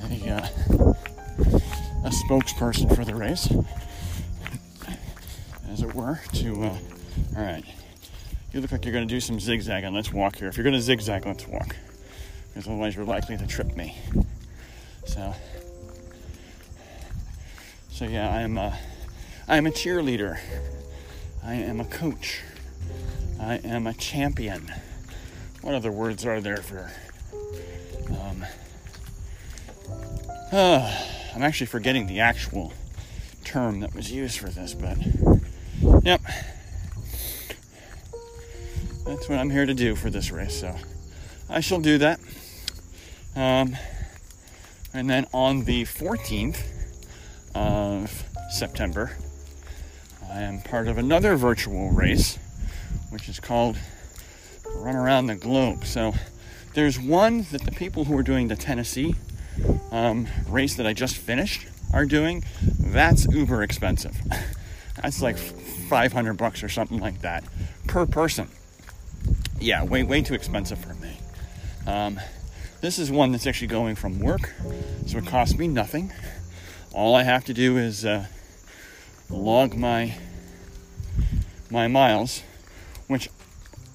a 0.00 0.32
uh, 0.32 0.48
a 2.02 2.08
spokesperson 2.08 2.96
for 2.96 3.04
the 3.04 3.14
race 3.14 3.52
as 5.68 5.82
it 5.82 5.94
were 5.94 6.18
to, 6.32 6.64
uh, 6.64 6.78
all 7.36 7.42
right, 7.42 7.64
you 8.52 8.62
look 8.62 8.72
like 8.72 8.86
you're 8.86 8.94
going 8.94 9.06
to 9.06 9.14
do 9.14 9.20
some 9.20 9.38
zigzagging. 9.38 9.92
Let's 9.92 10.14
walk 10.14 10.36
here. 10.36 10.48
If 10.48 10.56
you're 10.56 10.64
going 10.64 10.72
to 10.72 10.80
zigzag, 10.80 11.26
let's 11.26 11.46
walk. 11.46 11.76
Because 12.48 12.66
otherwise 12.66 12.96
you're 12.96 13.04
likely 13.04 13.36
to 13.36 13.46
trip 13.46 13.76
me. 13.76 13.98
So, 15.04 15.34
so 17.90 18.06
yeah, 18.06 18.34
I 18.34 18.40
am 18.40 18.56
a, 19.46 19.52
I 19.52 19.56
am 19.56 19.66
a 19.66 19.70
cheerleader. 19.70 20.38
I 21.44 21.54
am 21.54 21.80
a 21.80 21.84
coach. 21.84 22.40
I 23.40 23.56
am 23.56 23.86
a 23.86 23.94
champion. 23.94 24.72
What 25.60 25.74
other 25.74 25.92
words 25.92 26.24
are 26.24 26.40
there 26.40 26.58
for? 26.58 26.90
Um, 28.10 28.44
uh, 30.52 31.04
I'm 31.34 31.42
actually 31.42 31.66
forgetting 31.66 32.06
the 32.06 32.20
actual 32.20 32.72
term 33.44 33.80
that 33.80 33.94
was 33.94 34.10
used 34.12 34.38
for 34.38 34.48
this, 34.48 34.74
but 34.74 34.98
Yep. 36.04 36.20
That's 39.04 39.28
what 39.28 39.38
I'm 39.38 39.50
here 39.50 39.66
to 39.66 39.74
do 39.74 39.96
for 39.96 40.10
this 40.10 40.30
race. 40.30 40.60
So 40.60 40.76
I 41.48 41.60
shall 41.60 41.80
do 41.80 41.98
that. 41.98 42.20
Um, 43.34 43.76
and 44.94 45.10
then 45.10 45.26
on 45.32 45.64
the 45.64 45.82
14th 45.84 46.62
of 47.54 48.24
September, 48.50 49.16
I 50.34 50.42
am 50.42 50.62
part 50.62 50.88
of 50.88 50.96
another 50.96 51.36
virtual 51.36 51.90
race, 51.90 52.38
which 53.10 53.28
is 53.28 53.38
called 53.38 53.76
Run 54.74 54.96
Around 54.96 55.26
the 55.26 55.34
Globe. 55.34 55.84
So 55.84 56.14
there's 56.72 56.98
one 56.98 57.44
that 57.50 57.62
the 57.62 57.72
people 57.72 58.04
who 58.04 58.16
are 58.16 58.22
doing 58.22 58.48
the 58.48 58.56
Tennessee 58.56 59.14
um, 59.90 60.26
race 60.48 60.74
that 60.76 60.86
I 60.86 60.94
just 60.94 61.16
finished 61.16 61.66
are 61.92 62.06
doing. 62.06 62.44
That's 62.62 63.26
uber 63.26 63.62
expensive. 63.62 64.16
That's 65.02 65.20
like 65.20 65.36
500 65.36 66.34
bucks 66.34 66.62
or 66.62 66.70
something 66.70 66.98
like 66.98 67.20
that 67.20 67.44
per 67.86 68.06
person. 68.06 68.48
Yeah, 69.60 69.84
way 69.84 70.02
way 70.02 70.22
too 70.22 70.34
expensive 70.34 70.78
for 70.78 70.94
me. 70.94 71.18
Um, 71.86 72.18
This 72.80 72.98
is 72.98 73.12
one 73.12 73.30
that's 73.30 73.46
actually 73.46 73.68
going 73.68 73.94
from 73.94 74.18
work, 74.18 74.52
so 75.06 75.18
it 75.18 75.26
costs 75.26 75.56
me 75.56 75.68
nothing. 75.68 76.12
All 76.92 77.14
I 77.14 77.22
have 77.22 77.44
to 77.44 77.54
do 77.54 77.76
is 77.78 78.04
uh, 78.04 78.26
log 79.32 79.74
my 79.74 80.14
my 81.70 81.88
miles, 81.88 82.42
which 83.08 83.30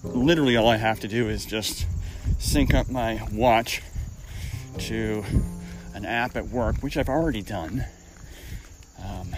literally 0.04 0.58
all 0.58 0.68
I 0.68 0.78
have 0.78 1.00
to 1.02 1.08
do 1.08 1.30
is 1.30 1.46
just 1.46 1.86
sync 2.40 2.74
up 2.74 2.90
my 2.90 3.22
watch 3.32 3.82
to 4.80 5.24
an 5.94 6.06
app 6.06 6.36
at 6.36 6.48
work, 6.48 6.78
which 6.78 6.98
I've 6.98 7.10
already 7.10 7.42
done, 7.42 7.86
um, 9.04 9.36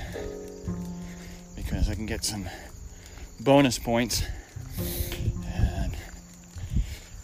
because 1.55 1.89
I 1.89 1.95
can 1.95 2.05
get 2.05 2.23
some 2.23 2.47
bonus 3.39 3.77
points. 3.77 4.23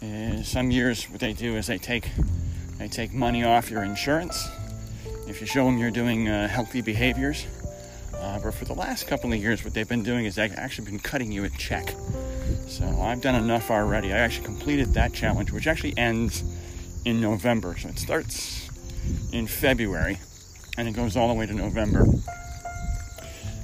And 0.02 0.40
uh, 0.40 0.42
some 0.42 0.70
years, 0.70 1.08
what 1.10 1.20
they 1.20 1.32
do 1.32 1.56
is 1.56 1.66
they 1.66 1.78
take 1.78 2.10
they 2.78 2.88
take 2.88 3.12
money 3.12 3.42
off 3.42 3.70
your 3.70 3.82
insurance 3.82 4.48
if 5.26 5.40
you 5.40 5.46
show 5.46 5.64
them 5.64 5.78
you're 5.78 5.90
doing 5.90 6.28
uh, 6.28 6.46
healthy 6.46 6.82
behaviors. 6.82 7.46
Uh, 8.26 8.40
but 8.40 8.52
for 8.54 8.64
the 8.64 8.74
last 8.74 9.06
couple 9.06 9.32
of 9.32 9.38
years, 9.38 9.62
what 9.62 9.72
they've 9.72 9.88
been 9.88 10.02
doing 10.02 10.24
is 10.24 10.34
they've 10.34 10.52
actually 10.56 10.84
been 10.84 10.98
cutting 10.98 11.30
you 11.30 11.44
a 11.44 11.50
check. 11.50 11.94
So 12.66 12.84
I've 13.00 13.20
done 13.20 13.36
enough 13.36 13.70
already. 13.70 14.12
I 14.12 14.18
actually 14.18 14.46
completed 14.46 14.94
that 14.94 15.12
challenge, 15.12 15.52
which 15.52 15.68
actually 15.68 15.96
ends 15.96 16.42
in 17.04 17.20
November. 17.20 17.76
So 17.78 17.88
it 17.88 18.00
starts 18.00 18.68
in 19.32 19.46
February 19.46 20.18
and 20.76 20.88
it 20.88 20.92
goes 20.92 21.16
all 21.16 21.28
the 21.28 21.34
way 21.34 21.46
to 21.46 21.54
November. 21.54 22.04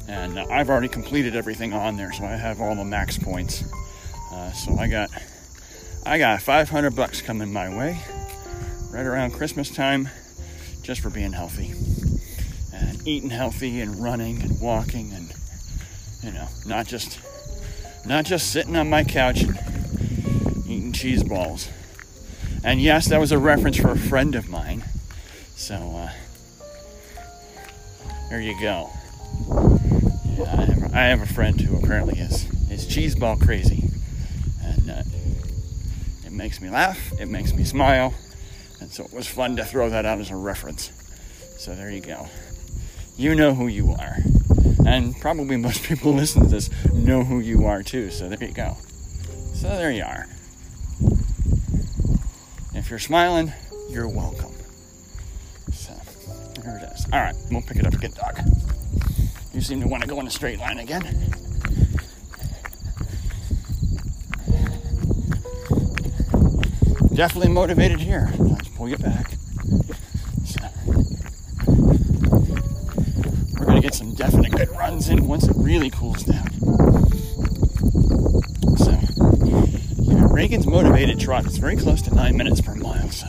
And 0.07 0.39
uh, 0.39 0.47
I've 0.49 0.71
already 0.71 0.89
completed 0.89 1.35
everything 1.35 1.73
on 1.73 1.97
there, 1.97 2.13
so 2.13 2.25
I 2.25 2.37
have 2.37 2.61
all 2.61 2.77
the 2.77 2.85
max 2.85 3.19
points. 3.19 3.65
Uh, 4.33 4.53
so 4.53 4.77
I 4.79 4.87
got 4.87 5.11
I 6.07 6.19
got 6.19 6.41
500 6.41 6.95
bucks 6.95 7.21
coming 7.21 7.53
my 7.53 7.69
way 7.69 7.99
right 8.93 9.07
around 9.07 9.33
Christmas 9.33 9.75
time 9.75 10.09
just 10.83 11.01
for 11.01 11.11
being 11.11 11.33
healthy 11.33 11.75
eating 13.05 13.31
healthy 13.31 13.81
and 13.81 14.03
running 14.03 14.43
and 14.43 14.61
walking 14.61 15.13
and 15.13 15.33
you 16.23 16.33
know 16.33 16.47
not 16.67 16.87
just 16.87 17.19
not 18.07 18.25
just 18.25 18.51
sitting 18.51 18.77
on 18.77 18.89
my 18.89 19.05
couch 19.05 19.43
and 19.43 19.59
eating 20.67 20.93
cheese 20.93 21.23
balls. 21.23 21.69
And 22.65 22.81
yes 22.81 23.09
that 23.09 23.19
was 23.19 23.33
a 23.33 23.39
reference 23.39 23.77
for 23.77 23.91
a 23.91 23.99
friend 23.99 24.35
of 24.35 24.49
mine. 24.49 24.85
So 25.57 25.75
uh, 25.75 26.13
there 28.31 28.41
you 28.41 28.59
go. 28.61 28.91
Yeah, 29.49 30.45
I, 30.45 30.65
have, 30.65 30.95
I 30.95 31.01
have 31.03 31.23
a 31.23 31.27
friend 31.27 31.61
who 31.61 31.77
apparently 31.77 32.19
is 32.21 32.49
is 32.71 32.87
cheese 32.87 33.17
ball 33.17 33.37
crazy. 33.37 33.91
And 34.63 34.91
uh, 34.91 35.03
it 36.25 36.33
makes 36.33 36.61
me 36.61 36.71
laugh 36.71 37.13
it 37.21 37.29
makes 37.29 37.53
me 37.53 37.65
smile. 37.65 38.15
And 38.81 38.91
so 38.91 39.05
it 39.05 39.13
was 39.13 39.27
fun 39.27 39.57
to 39.57 39.65
throw 39.65 39.91
that 39.91 40.05
out 40.05 40.21
as 40.21 40.31
a 40.31 40.37
reference. 40.37 40.93
So 41.59 41.75
there 41.75 41.91
you 41.91 42.01
go 42.01 42.29
you 43.17 43.35
know 43.35 43.55
who 43.55 43.67
you 43.67 43.93
are. 43.93 44.17
And 44.87 45.19
probably 45.21 45.57
most 45.57 45.83
people 45.89 46.13
listen 46.13 46.43
to 46.43 46.49
this 46.49 46.71
know 46.93 47.25
who 47.25 47.41
you 47.41 47.67
are 47.67 47.83
too. 47.83 48.11
So 48.11 48.29
there 48.29 48.43
you 48.43 48.55
go. 48.55 48.77
So 49.55 49.69
there 49.69 49.93
you 49.93 50.05
are. 50.05 50.27
If 52.75 52.91
you're 52.91 52.99
smiling, 52.99 53.53
you're 53.91 54.09
welcome. 54.09 54.53
So 55.73 55.95
there 56.61 56.79
it 56.79 56.93
is. 56.93 57.07
All 57.13 57.21
right, 57.21 57.37
we'll 57.51 57.63
pick 57.63 57.77
it 57.77 57.87
up 57.87 57.95
again, 57.95 58.13
dog. 58.13 58.41
You 59.53 59.61
seem 59.61 59.81
to 59.83 59.89
want 59.89 60.03
to 60.03 60.09
go 60.09 60.19
in 60.21 60.27
a 60.27 60.31
straight 60.31 60.59
line 60.59 60.79
again. 60.79 61.03
Definitely 67.15 67.53
motivated 67.53 68.01
here. 68.01 68.33
Let's 68.39 68.69
pull 68.69 68.89
you 68.89 68.97
back. 68.97 69.33
get 73.83 73.92
some 74.03 74.15
definite 74.15 74.51
good 74.51 74.69
runs 74.71 75.09
in 75.09 75.29
once 75.29 75.47
it 75.47 75.55
really 75.57 75.89
cools 75.89 76.25
down. 76.25 76.51
So, 78.77 78.99
yeah, 80.01 80.27
Reagan's 80.29 80.67
motivated 80.67 81.21
trot 81.21 81.47
is 81.47 81.59
very 81.59 81.77
close 81.77 82.03
to 82.03 82.13
nine 82.13 82.37
minutes 82.37 82.61
per 82.61 82.75
mile, 82.75 83.11
so 83.11 83.29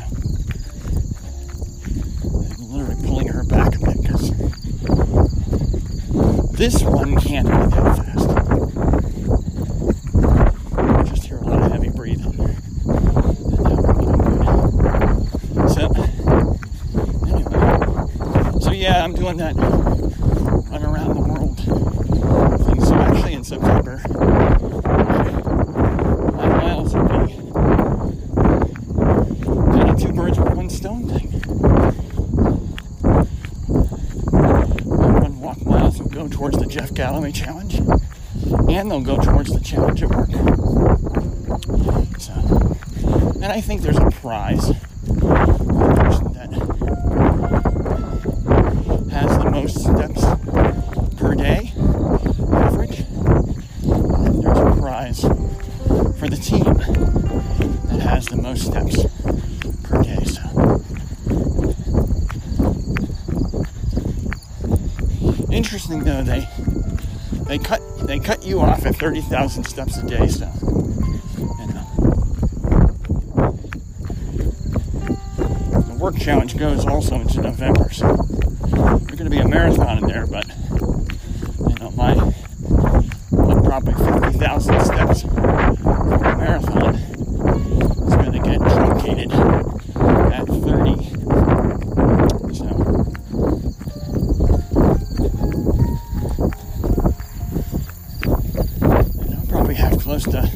I'm 2.23 2.71
literally 2.71 3.07
pulling 3.07 3.27
her 3.27 3.43
back 3.43 3.75
a 3.75 3.79
bit 3.85 4.01
because 4.01 4.31
this 6.53 6.81
one 6.81 7.17
can't 7.17 7.45
be 7.45 7.53
that 7.53 7.95
fast. 7.95 8.29
Just 11.07 11.27
hear 11.27 11.37
a 11.37 11.45
lot 11.45 11.61
of 11.61 11.71
heavy 11.71 11.89
breathing. 11.89 12.33
So, 15.69 15.81
anyway, 17.27 18.59
so 18.59 18.71
yeah, 18.71 19.03
I'm 19.03 19.13
doing 19.13 19.37
that 19.37 19.55
September. 23.53 24.01
My 26.35 26.47
miles 26.47 26.95
would 26.95 27.07
be 27.07 27.35
kind 29.53 29.89
of 29.89 29.99
two 30.01 30.13
birds 30.13 30.39
with 30.39 30.53
one 30.53 30.69
stone 30.69 31.07
thing. 31.07 31.29
Run 34.83 35.39
walk 35.39 35.63
miles 35.65 35.99
will 35.99 36.09
go 36.09 36.27
Jeff 37.03 37.11
Galloway 37.11 37.33
challenge, 37.33 37.75
and 37.75 38.89
they'll 38.89 39.01
go 39.01 39.17
towards 39.17 39.51
the 39.51 39.59
challenge 39.59 40.01
at 40.03 40.09
work. 40.09 40.29
So, 42.17 42.31
and 43.41 43.51
I 43.51 43.59
think 43.59 43.81
there's 43.81 43.97
a 43.97 44.09
prize 44.09 44.67
for 44.67 45.13
the 45.13 45.95
person 45.99 46.31
that 46.31 46.53
has 49.11 49.37
the 49.37 49.51
most 49.51 49.81
steps 49.81 50.23
per 51.17 51.35
day 51.35 51.73
average. 52.53 52.99
And 53.01 54.41
there's 54.41 54.57
a 54.57 54.75
prize 54.79 55.21
for 56.17 56.29
the 56.29 56.37
team 56.37 56.63
that 57.89 57.99
has 57.99 58.27
the 58.27 58.37
most 58.37 58.67
steps 58.67 59.03
per 59.83 60.01
day. 60.01 60.23
So. 60.23 60.41
Interesting 65.51 66.05
though, 66.05 66.23
they 66.23 66.47
they 67.53 67.59
cut 67.59 67.81
they 68.07 68.19
cut 68.19 68.43
you 68.43 68.59
off 68.59 68.83
at 68.83 68.95
thirty 68.95 69.21
thousand 69.21 69.65
steps 69.65 69.97
a 69.97 70.03
day. 70.07 70.27
So, 70.27 70.51
you 71.37 71.53
uh, 71.59 71.65
know. 71.67 71.85
the 75.81 75.95
work 75.99 76.17
challenge 76.17 76.57
goes 76.57 76.83
also 76.87 77.17
into 77.17 77.41
November. 77.41 77.93
So, 77.93 78.07
there's 78.07 79.19
going 79.19 79.25
to 79.25 79.29
be 79.29 79.37
a 79.37 79.47
marathon 79.47 79.99
in 79.99 80.07
there, 80.07 80.25
but 80.25 80.47
you 81.69 81.75
know 81.75 81.91
my 81.91 82.15
probably 83.63 83.93
fifty 83.93 84.39
thousand 84.39 84.79
steps 84.81 85.23
marathon 85.23 86.95
is 86.95 88.15
going 88.15 88.31
to 88.31 88.39
get 88.39 88.61
truncated 88.61 89.31
at 90.33 90.47
30. 90.47 91.23
So, 92.55 92.65
and 99.21 99.35
I'll 99.35 99.45
probably 99.47 99.75
have 99.75 99.99
close 99.99 100.23
to 100.23 100.49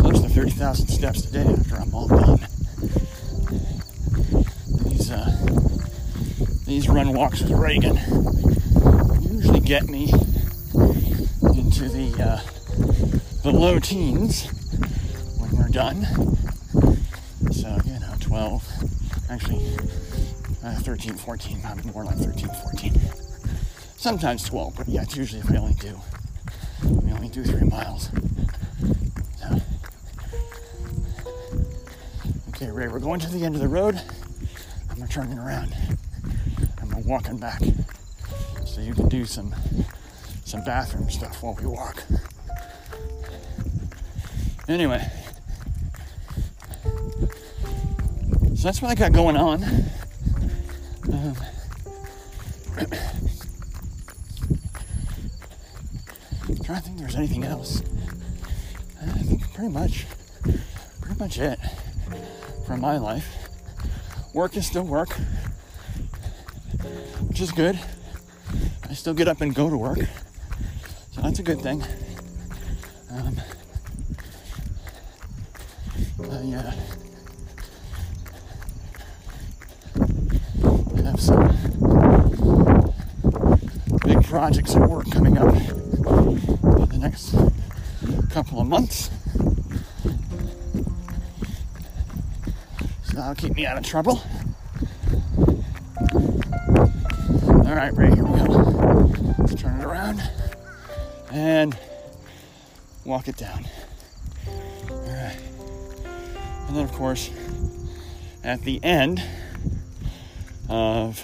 close 0.00 0.20
to 0.20 0.28
30,000 0.28 0.88
steps 0.88 1.24
a 1.26 1.32
day 1.32 1.46
after 1.46 1.76
I'm 1.76 1.94
all 1.94 2.08
done. 2.08 2.38
These 4.84 5.10
uh, 5.10 5.36
these 6.64 6.88
run 6.88 7.12
walks 7.34 7.50
with 7.50 7.58
Reagan 7.58 7.96
usually 9.22 9.58
get 9.58 9.88
me 9.88 10.04
into 11.56 11.88
the 11.88 12.14
uh, 12.20 12.40
the 13.42 13.50
low 13.50 13.80
teens 13.80 14.46
when 15.40 15.50
we're 15.56 15.68
done. 15.68 16.04
So, 17.50 17.76
you 17.84 17.98
know, 17.98 18.14
12, 18.20 19.30
actually 19.30 19.64
uh, 20.64 20.78
13, 20.80 21.14
14, 21.16 21.60
probably 21.60 21.90
more 21.90 22.04
like 22.04 22.18
13, 22.18 22.48
14. 22.48 23.00
Sometimes 23.96 24.44
12, 24.44 24.76
but 24.76 24.88
yeah, 24.88 25.02
it's 25.02 25.16
usually 25.16 25.40
if 25.40 25.50
I 25.50 25.56
only 25.56 25.74
do, 25.74 25.98
we 26.84 27.10
only 27.10 27.30
do 27.30 27.42
three 27.42 27.66
miles. 27.66 28.10
So. 29.40 29.60
Okay, 32.50 32.70
Ray, 32.70 32.86
we're 32.86 33.00
going 33.00 33.18
to 33.20 33.28
the 33.28 33.44
end 33.44 33.56
of 33.56 33.60
the 33.60 33.68
road. 33.68 34.00
I'm 34.90 35.08
turning 35.08 35.38
around. 35.38 35.74
I'm 37.04 37.10
walking 37.10 37.38
back. 37.38 37.60
So 38.66 38.80
you 38.80 38.94
can 38.94 39.08
do 39.08 39.24
some 39.24 39.54
some 40.44 40.64
bathroom 40.64 41.08
stuff 41.10 41.42
while 41.42 41.54
we 41.54 41.66
walk. 41.66 42.02
Anyway, 44.66 45.06
So 48.64 48.68
that's 48.68 48.80
what 48.80 48.90
I 48.90 48.94
got 48.94 49.12
going 49.12 49.36
on. 49.36 49.62
Um, 51.12 51.36
trying 56.64 56.78
to 56.78 56.80
think 56.80 56.96
there's 56.96 57.14
anything 57.14 57.44
else. 57.44 57.82
I 59.02 59.18
think 59.18 59.52
pretty 59.52 59.68
much, 59.68 60.06
pretty 61.02 61.18
much 61.18 61.38
it 61.38 61.58
from 62.66 62.80
my 62.80 62.96
life. 62.96 63.26
work 64.32 64.56
is 64.56 64.66
still 64.66 64.84
work, 64.84 65.14
which 67.34 67.40
is 67.40 67.50
good. 67.50 67.76
I 68.88 68.94
still 68.94 69.12
get 69.12 69.26
up 69.26 69.40
and 69.40 69.52
go 69.52 69.68
to 69.68 69.76
work, 69.76 69.98
so 71.10 71.20
that's 71.20 71.40
a 71.40 71.42
good 71.42 71.60
thing. 71.60 71.82
Um, 73.10 73.36
I 76.30 76.54
uh, 76.54 76.70
have 81.02 81.20
some 81.20 81.48
big 84.04 84.22
projects 84.22 84.76
at 84.76 84.88
work 84.88 85.10
coming 85.10 85.36
up 85.36 85.52
in 85.56 86.88
the 86.88 86.98
next 87.00 87.34
couple 88.30 88.60
of 88.60 88.68
months. 88.68 89.10
So 93.02 93.16
that'll 93.16 93.34
keep 93.34 93.56
me 93.56 93.66
out 93.66 93.76
of 93.76 93.84
trouble. 93.84 94.22
All 97.74 97.80
right, 97.80 97.96
Ray, 97.96 98.14
here 98.14 98.22
we 98.22 98.38
go. 98.38 98.44
Let's 99.36 99.60
turn 99.60 99.80
it 99.80 99.84
around 99.84 100.22
and 101.32 101.76
walk 103.04 103.26
it 103.26 103.36
down. 103.36 103.66
All 104.46 105.00
right. 105.00 105.36
And 106.68 106.76
then, 106.76 106.84
of 106.84 106.92
course, 106.92 107.30
at 108.44 108.62
the 108.62 108.78
end 108.84 109.20
of 110.68 111.20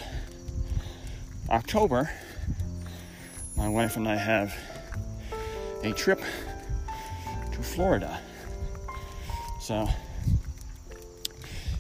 October, 1.48 2.10
my 3.56 3.68
wife 3.68 3.96
and 3.96 4.08
I 4.08 4.16
have 4.16 4.52
a 5.84 5.92
trip 5.92 6.20
to 7.52 7.62
Florida. 7.62 8.20
So, 9.60 9.88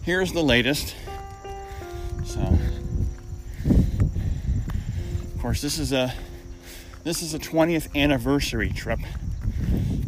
here's 0.04 0.32
the 0.32 0.44
latest. 0.44 0.94
So, 2.24 2.56
of 5.40 5.44
course, 5.44 5.62
this 5.62 5.78
is 5.78 5.94
a 5.94 6.12
this 7.02 7.22
is 7.22 7.32
a 7.32 7.38
20th 7.38 7.96
anniversary 7.96 8.68
trip. 8.74 8.98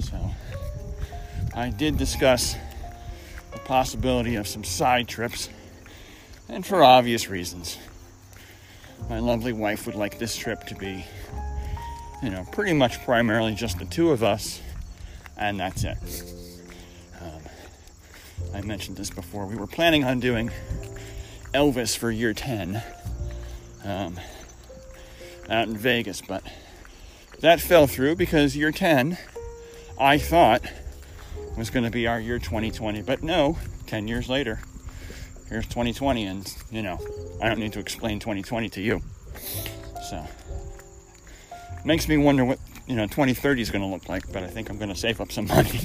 So, 0.01 0.31
I 1.55 1.71
did 1.71 1.97
discuss 1.97 2.55
the 3.51 3.59
possibility 3.61 4.35
of 4.35 4.47
some 4.47 4.63
side 4.63 5.09
trips, 5.09 5.49
and 6.51 6.67
for 6.67 6.85
obvious 6.85 7.31
reasons. 7.31 7.79
My 9.09 9.21
lovely 9.21 9.55
wife 9.55 9.87
would 9.87 9.95
like 9.95 10.19
this 10.19 10.37
trip 10.37 10.65
to 10.65 10.75
be, 10.75 11.07
you 12.23 12.29
know, 12.29 12.47
pretty 12.53 12.75
much 12.75 13.03
primarily 13.03 13.55
just 13.55 13.79
the 13.79 13.87
two 13.87 14.11
of 14.11 14.23
us, 14.23 14.61
and 15.39 15.59
that's 15.59 15.85
it. 15.85 15.97
Um, 17.23 17.41
I 18.55 18.61
mentioned 18.61 18.99
this 18.99 19.09
before. 19.09 19.47
We 19.47 19.57
were 19.57 19.67
planning 19.67 20.05
on 20.05 20.21
doing 20.21 20.51
Elvis 21.55 21.97
for 21.97 22.11
year 22.11 22.35
10 22.35 22.83
um, 23.87 24.19
out 25.49 25.69
in 25.69 25.77
Vegas, 25.77 26.21
but 26.21 26.43
that 27.41 27.61
fell 27.61 27.87
through 27.87 28.17
because 28.17 28.57
year 28.57 28.71
10, 28.71 29.19
I 29.99 30.19
thought, 30.19 30.63
was 31.57 31.71
going 31.71 31.85
to 31.85 31.91
be 31.91 32.07
our 32.07 32.21
year 32.21 32.39
2020. 32.39 33.03
But 33.03 33.23
no, 33.23 33.59
10 33.87 34.09
years 34.09 34.29
later, 34.29 34.61
here's 35.49 35.67
2020, 35.67 36.25
and 36.25 36.57
you 36.71 36.83
know, 36.83 36.99
I 37.43 37.49
don't 37.49 37.59
need 37.59 37.73
to 37.75 37.81
explain 37.81 38.19
2020 38.19 38.69
to 38.71 38.81
you. 38.81 39.03
So, 40.09 40.25
makes 41.85 42.09
me 42.09 42.17
wonder 42.17 42.45
what 42.45 42.59
you 42.87 42.97
know 42.97 43.07
2030 43.07 43.63
is 43.63 43.71
going 43.71 43.83
to 43.83 43.89
look 43.89 44.09
like. 44.09 44.31
But 44.33 44.43
I 44.43 44.49
think 44.49 44.71
I'm 44.71 44.79
going 44.79 44.89
to 44.89 44.97
save 44.97 45.21
up 45.21 45.33
some 45.33 45.47
money 45.49 45.81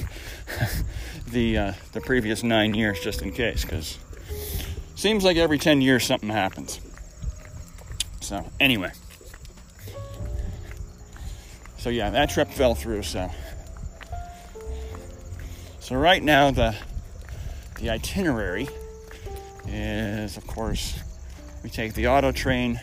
the 1.26 1.58
uh, 1.58 1.72
the 1.92 2.00
previous 2.00 2.42
nine 2.42 2.74
years 2.74 3.00
just 3.00 3.22
in 3.22 3.32
case, 3.32 3.64
because 3.64 3.98
seems 4.94 5.24
like 5.24 5.36
every 5.36 5.58
10 5.58 5.80
years 5.80 6.04
something 6.04 6.28
happens. 6.28 6.80
So 8.20 8.44
anyway, 8.58 8.90
so 11.88 11.92
yeah, 11.92 12.10
that 12.10 12.28
trip 12.28 12.50
fell 12.50 12.74
through. 12.74 13.02
So. 13.02 13.30
So 15.80 15.96
right 15.96 16.22
now 16.22 16.50
the 16.50 16.76
the 17.80 17.88
itinerary 17.88 18.68
is 19.66 20.36
of 20.36 20.46
course 20.46 21.00
we 21.64 21.70
take 21.70 21.94
the 21.94 22.08
auto 22.08 22.30
train 22.30 22.78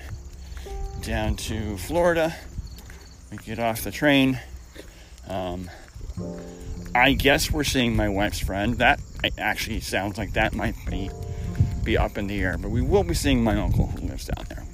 down 1.04 1.36
to 1.36 1.78
Florida. 1.78 2.36
We 3.30 3.38
get 3.38 3.60
off 3.60 3.84
the 3.84 3.92
train. 3.92 4.40
Um, 5.28 5.70
I 6.96 7.14
guess 7.14 7.52
we're 7.52 7.64
seeing 7.64 7.96
my 7.96 8.10
wife's 8.10 8.40
friend. 8.40 8.80
That 8.80 9.00
actually 9.38 9.82
sounds 9.82 10.18
like 10.18 10.34
that 10.34 10.56
might 10.56 10.76
be 10.90 11.12
be 11.84 11.96
up 11.96 12.18
in 12.18 12.26
the 12.26 12.42
air, 12.42 12.58
but 12.58 12.72
we 12.72 12.82
will 12.82 13.04
be 13.04 13.14
seeing 13.14 13.44
my 13.44 13.56
uncle 13.56 13.86
who 13.86 14.08
lives 14.08 14.26
down 14.26 14.46
there. 14.50 14.66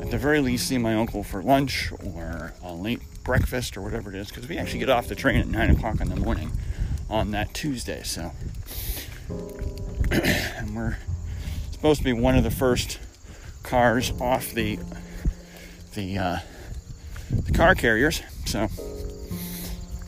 At 0.00 0.10
the 0.10 0.18
very 0.18 0.40
least, 0.40 0.68
see 0.68 0.78
my 0.78 0.94
uncle 0.94 1.22
for 1.22 1.42
lunch 1.42 1.90
or 2.02 2.54
a 2.62 2.72
late 2.72 3.00
breakfast 3.26 3.76
or 3.76 3.82
whatever 3.82 4.08
it 4.08 4.16
is, 4.16 4.28
because 4.28 4.48
we 4.48 4.56
actually 4.56 4.78
get 4.78 4.88
off 4.88 5.08
the 5.08 5.16
train 5.16 5.40
at 5.40 5.48
nine 5.48 5.68
o'clock 5.68 6.00
in 6.00 6.08
the 6.08 6.16
morning 6.16 6.52
on 7.10 7.32
that 7.32 7.52
Tuesday. 7.52 8.02
So, 8.04 8.30
and 10.10 10.74
we're 10.74 10.96
supposed 11.72 11.98
to 11.98 12.04
be 12.04 12.12
one 12.12 12.36
of 12.36 12.44
the 12.44 12.50
first 12.52 13.00
cars 13.64 14.12
off 14.20 14.52
the 14.52 14.78
the 15.94 16.16
uh, 16.16 16.38
the 17.30 17.52
car 17.52 17.74
carriers. 17.74 18.22
So 18.46 18.68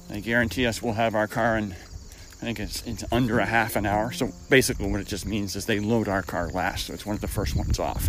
they 0.09 0.21
guarantee 0.21 0.67
us 0.67 0.81
we'll 0.81 0.95
have 0.95 1.15
our 1.17 1.27
car 1.27 1.59
in. 1.59 1.73
I 1.73 2.45
think 2.45 2.61
it's 2.61 2.87
it's 2.87 3.05
under 3.11 3.41
a 3.41 3.47
half 3.47 3.75
an 3.75 3.85
hour. 3.85 4.13
So 4.13 4.31
basically, 4.49 4.89
what 4.89 5.01
it 5.01 5.09
just 5.09 5.27
means 5.27 5.57
is 5.57 5.67
they 5.67 5.81
load 5.81 6.07
our 6.07 6.23
car 6.23 6.49
last, 6.51 6.87
so 6.87 6.95
it's 6.95 7.05
one 7.05 7.17
of 7.17 7.21
the 7.21 7.29
first 7.29 7.57
ones 7.57 7.81
off. 7.81 8.09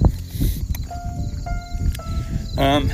Um. 2.60 2.91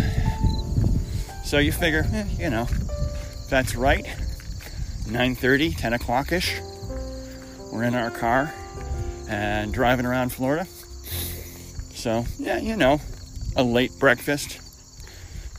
So 1.46 1.60
you 1.60 1.72
figure, 1.72 2.08
eh, 2.12 2.26
you 2.40 2.50
know, 2.50 2.68
that's 3.50 3.76
right. 3.76 4.04
9:30, 5.06 5.78
10 5.78 5.94
o'clock 5.94 6.32
ish. 6.32 6.60
We're 7.72 7.84
in 7.84 7.94
our 7.94 8.10
car 8.10 8.52
and 9.30 9.72
driving 9.72 10.08
around 10.08 10.34
Florida. 10.34 10.66
So 11.94 12.26
yeah, 12.40 12.58
you 12.58 12.76
know, 12.76 13.00
a 13.56 13.64
late 13.64 13.92
breakfast, 14.00 14.60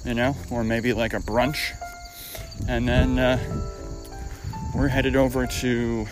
you 0.05 0.15
know, 0.15 0.35
or 0.51 0.65
maybe 0.65 0.93
like 0.93 1.15
a 1.15 1.21
brunch, 1.21 1.71
and 2.67 2.89
then 2.89 3.21
uh, 3.21 3.39
we're 4.75 4.89
headed 4.89 5.15
over 5.15 5.47
to 5.47 6.07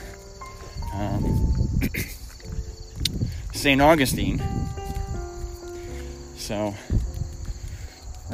um, 0.95 1.53
St. 3.53 3.83
Augustine. 3.83 4.41
So 6.37 6.75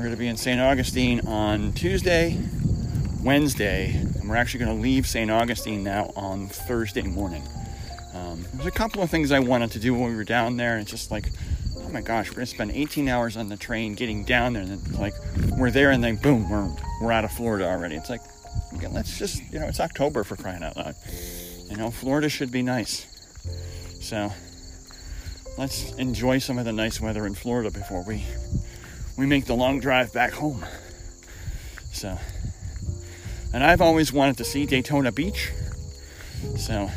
we're 0.00 0.06
going 0.06 0.16
to 0.16 0.18
be 0.18 0.28
in 0.28 0.36
St. 0.38 0.58
Augustine 0.58 1.20
on 1.26 1.74
Tuesday, 1.74 2.40
Wednesday, 3.22 3.90
and 3.90 4.30
we're 4.30 4.36
actually 4.36 4.64
going 4.64 4.74
to 4.74 4.82
leave 4.82 5.06
St. 5.06 5.30
Augustine 5.30 5.84
now 5.84 6.10
on 6.16 6.48
Thursday 6.48 7.02
morning. 7.02 7.42
Um, 8.14 8.42
there's 8.54 8.64
a 8.64 8.70
couple 8.70 9.02
of 9.02 9.10
things 9.10 9.30
I 9.30 9.40
wanted 9.40 9.72
to 9.72 9.78
do 9.78 9.92
when 9.92 10.04
we 10.04 10.16
were 10.16 10.24
down 10.24 10.56
there, 10.56 10.72
and 10.72 10.80
it's 10.80 10.90
just 10.90 11.10
like, 11.10 11.26
oh 11.76 11.88
my 11.90 12.00
gosh, 12.00 12.30
we're 12.30 12.36
going 12.36 12.46
to 12.46 12.54
spend 12.54 12.70
18 12.70 13.10
hours 13.10 13.36
on 13.36 13.50
the 13.50 13.58
train 13.58 13.92
getting 13.92 14.24
down 14.24 14.54
there, 14.54 14.62
and 14.62 14.78
then 14.78 14.98
like 14.98 15.12
we're 15.58 15.70
there, 15.70 15.90
and 15.90 16.02
then 16.02 16.16
boom, 16.16 16.48
we're 16.48 16.74
we're 17.02 17.12
out 17.12 17.26
of 17.26 17.32
Florida 17.32 17.68
already. 17.68 17.96
It's 17.96 18.08
like, 18.08 18.22
let's 18.92 19.18
just, 19.18 19.42
you 19.52 19.58
know, 19.58 19.66
it's 19.66 19.80
October 19.80 20.24
for 20.24 20.34
crying 20.34 20.62
out 20.62 20.78
loud. 20.78 20.94
You 21.68 21.76
know, 21.76 21.90
Florida 21.90 22.30
should 22.30 22.50
be 22.50 22.62
nice. 22.62 23.04
So 24.00 24.32
let's 25.58 25.92
enjoy 25.96 26.38
some 26.38 26.58
of 26.58 26.64
the 26.64 26.72
nice 26.72 27.02
weather 27.02 27.26
in 27.26 27.34
Florida 27.34 27.70
before 27.70 28.02
we 28.02 28.24
we 29.16 29.26
make 29.26 29.44
the 29.44 29.54
long 29.54 29.80
drive 29.80 30.12
back 30.12 30.32
home. 30.32 30.64
So, 31.92 32.18
and 33.52 33.64
I've 33.64 33.80
always 33.80 34.12
wanted 34.12 34.36
to 34.38 34.44
see 34.44 34.66
Daytona 34.66 35.12
Beach. 35.12 35.50
So, 36.56 36.90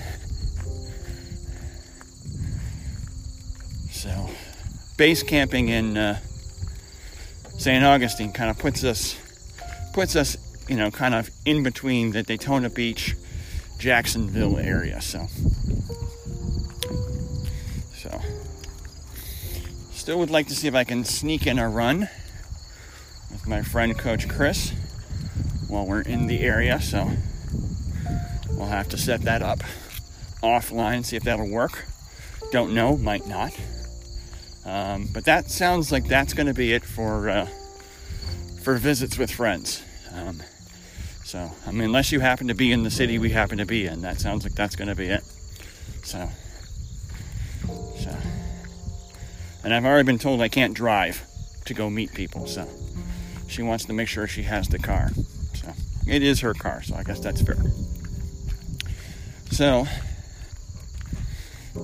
so 3.92 4.30
base 4.98 5.24
camping 5.24 5.70
in 5.70 5.98
uh, 5.98 6.20
St. 7.58 7.84
Augustine 7.84 8.32
kind 8.32 8.50
of 8.50 8.58
puts 8.58 8.84
us 8.84 9.18
puts 9.94 10.16
us, 10.16 10.38
you 10.68 10.76
know, 10.76 10.92
kind 10.92 11.14
of 11.14 11.30
in 11.46 11.64
between 11.64 12.12
the 12.12 12.24
Daytona 12.24 12.70
Beach, 12.70 13.16
Jacksonville 13.78 14.58
area. 14.58 15.02
So, 15.02 15.28
still 20.04 20.20
would 20.20 20.30
like 20.30 20.48
to 20.48 20.54
see 20.54 20.68
if 20.68 20.76
I 20.76 20.84
can 20.84 21.06
sneak 21.06 21.48
in 21.48 21.58
a 21.58 21.70
run 21.70 22.10
with 23.32 23.48
my 23.48 23.62
friend 23.62 23.98
Coach 23.98 24.28
Chris 24.28 24.74
while 25.70 25.86
we're 25.86 26.02
in 26.02 26.28
the 26.28 26.42
area. 26.42 26.82
So 26.82 27.10
we'll 28.52 28.68
have 28.68 28.90
to 28.90 28.98
set 28.98 29.22
that 29.22 29.42
up 29.42 29.60
offline, 30.42 31.06
see 31.06 31.16
if 31.16 31.24
that'll 31.24 31.50
work. 31.50 31.86
Don't 32.52 32.74
know, 32.74 32.98
might 32.98 33.28
not. 33.28 33.58
Um, 34.66 35.08
but 35.14 35.24
that 35.24 35.50
sounds 35.50 35.90
like 35.90 36.06
that's 36.10 36.34
going 36.34 36.48
to 36.48 36.54
be 36.54 36.74
it 36.74 36.84
for 36.84 37.30
uh, 37.30 37.48
for 38.62 38.76
visits 38.76 39.18
with 39.18 39.32
friends. 39.32 39.82
Um, 40.14 40.44
so 41.24 41.50
I 41.66 41.72
mean, 41.72 41.84
unless 41.84 42.12
you 42.12 42.20
happen 42.20 42.50
to 42.50 42.54
be 42.54 42.74
in 42.74 42.84
the 42.84 42.92
city 42.92 43.20
we 43.20 43.30
happen 43.30 43.58
to 43.58 43.66
be 43.66 43.86
in, 43.86 44.02
that 44.02 44.20
sounds 44.20 44.44
like 44.44 44.54
that's 44.54 44.76
going 44.76 44.90
to 44.90 44.96
be 44.96 45.06
it. 45.06 45.24
So, 46.04 46.28
so 48.00 48.14
And 49.64 49.74
I've 49.74 49.86
already 49.86 50.06
been 50.06 50.20
told 50.20 50.42
I 50.42 50.50
can't 50.50 50.74
drive 50.74 51.24
to 51.66 51.74
go 51.74 51.90
meet 51.90 52.14
people, 52.14 52.48
so 52.48 52.68
she 53.48 53.62
wants 53.62 53.86
to 53.86 53.94
make 53.94 54.08
sure 54.08 54.28
she 54.28 54.44
has 54.44 54.68
the 54.68 54.80
car. 54.80 55.10
So 55.54 55.74
it 56.06 56.22
is 56.22 56.42
her 56.42 56.54
car, 56.54 56.84
so 56.84 56.96
I 56.96 57.04
guess 57.04 57.20
that's 57.20 57.42
fair. 57.42 57.58
So, 59.52 59.86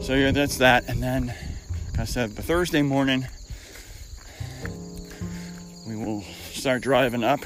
so 0.01 0.13
yeah, 0.15 0.31
that's 0.31 0.57
that. 0.57 0.89
And 0.89 1.01
then, 1.01 1.27
like 1.91 1.99
I 1.99 2.03
said, 2.05 2.31
Thursday 2.31 2.81
morning, 2.81 3.27
we 5.87 5.95
will 5.95 6.23
start 6.51 6.81
driving 6.81 7.23
up 7.23 7.39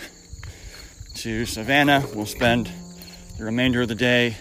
to 1.16 1.46
Savannah. 1.46 2.06
We'll 2.16 2.26
spend 2.26 2.72
the 3.38 3.44
remainder 3.46 3.82
of 3.84 3.88
the 3.88 3.96
day 3.96 4.38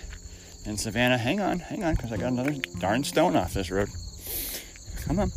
in 0.64 0.78
Savannah. 0.78 1.18
Hang 1.18 1.40
on, 1.40 1.58
hang 1.58 1.84
on, 1.84 1.96
because 1.96 2.12
I 2.12 2.16
got 2.16 2.32
another 2.32 2.54
darn 2.78 3.04
stone 3.04 3.36
off 3.36 3.52
this 3.52 3.70
road. 3.70 3.88
Come 5.04 5.18
on. 5.18 5.32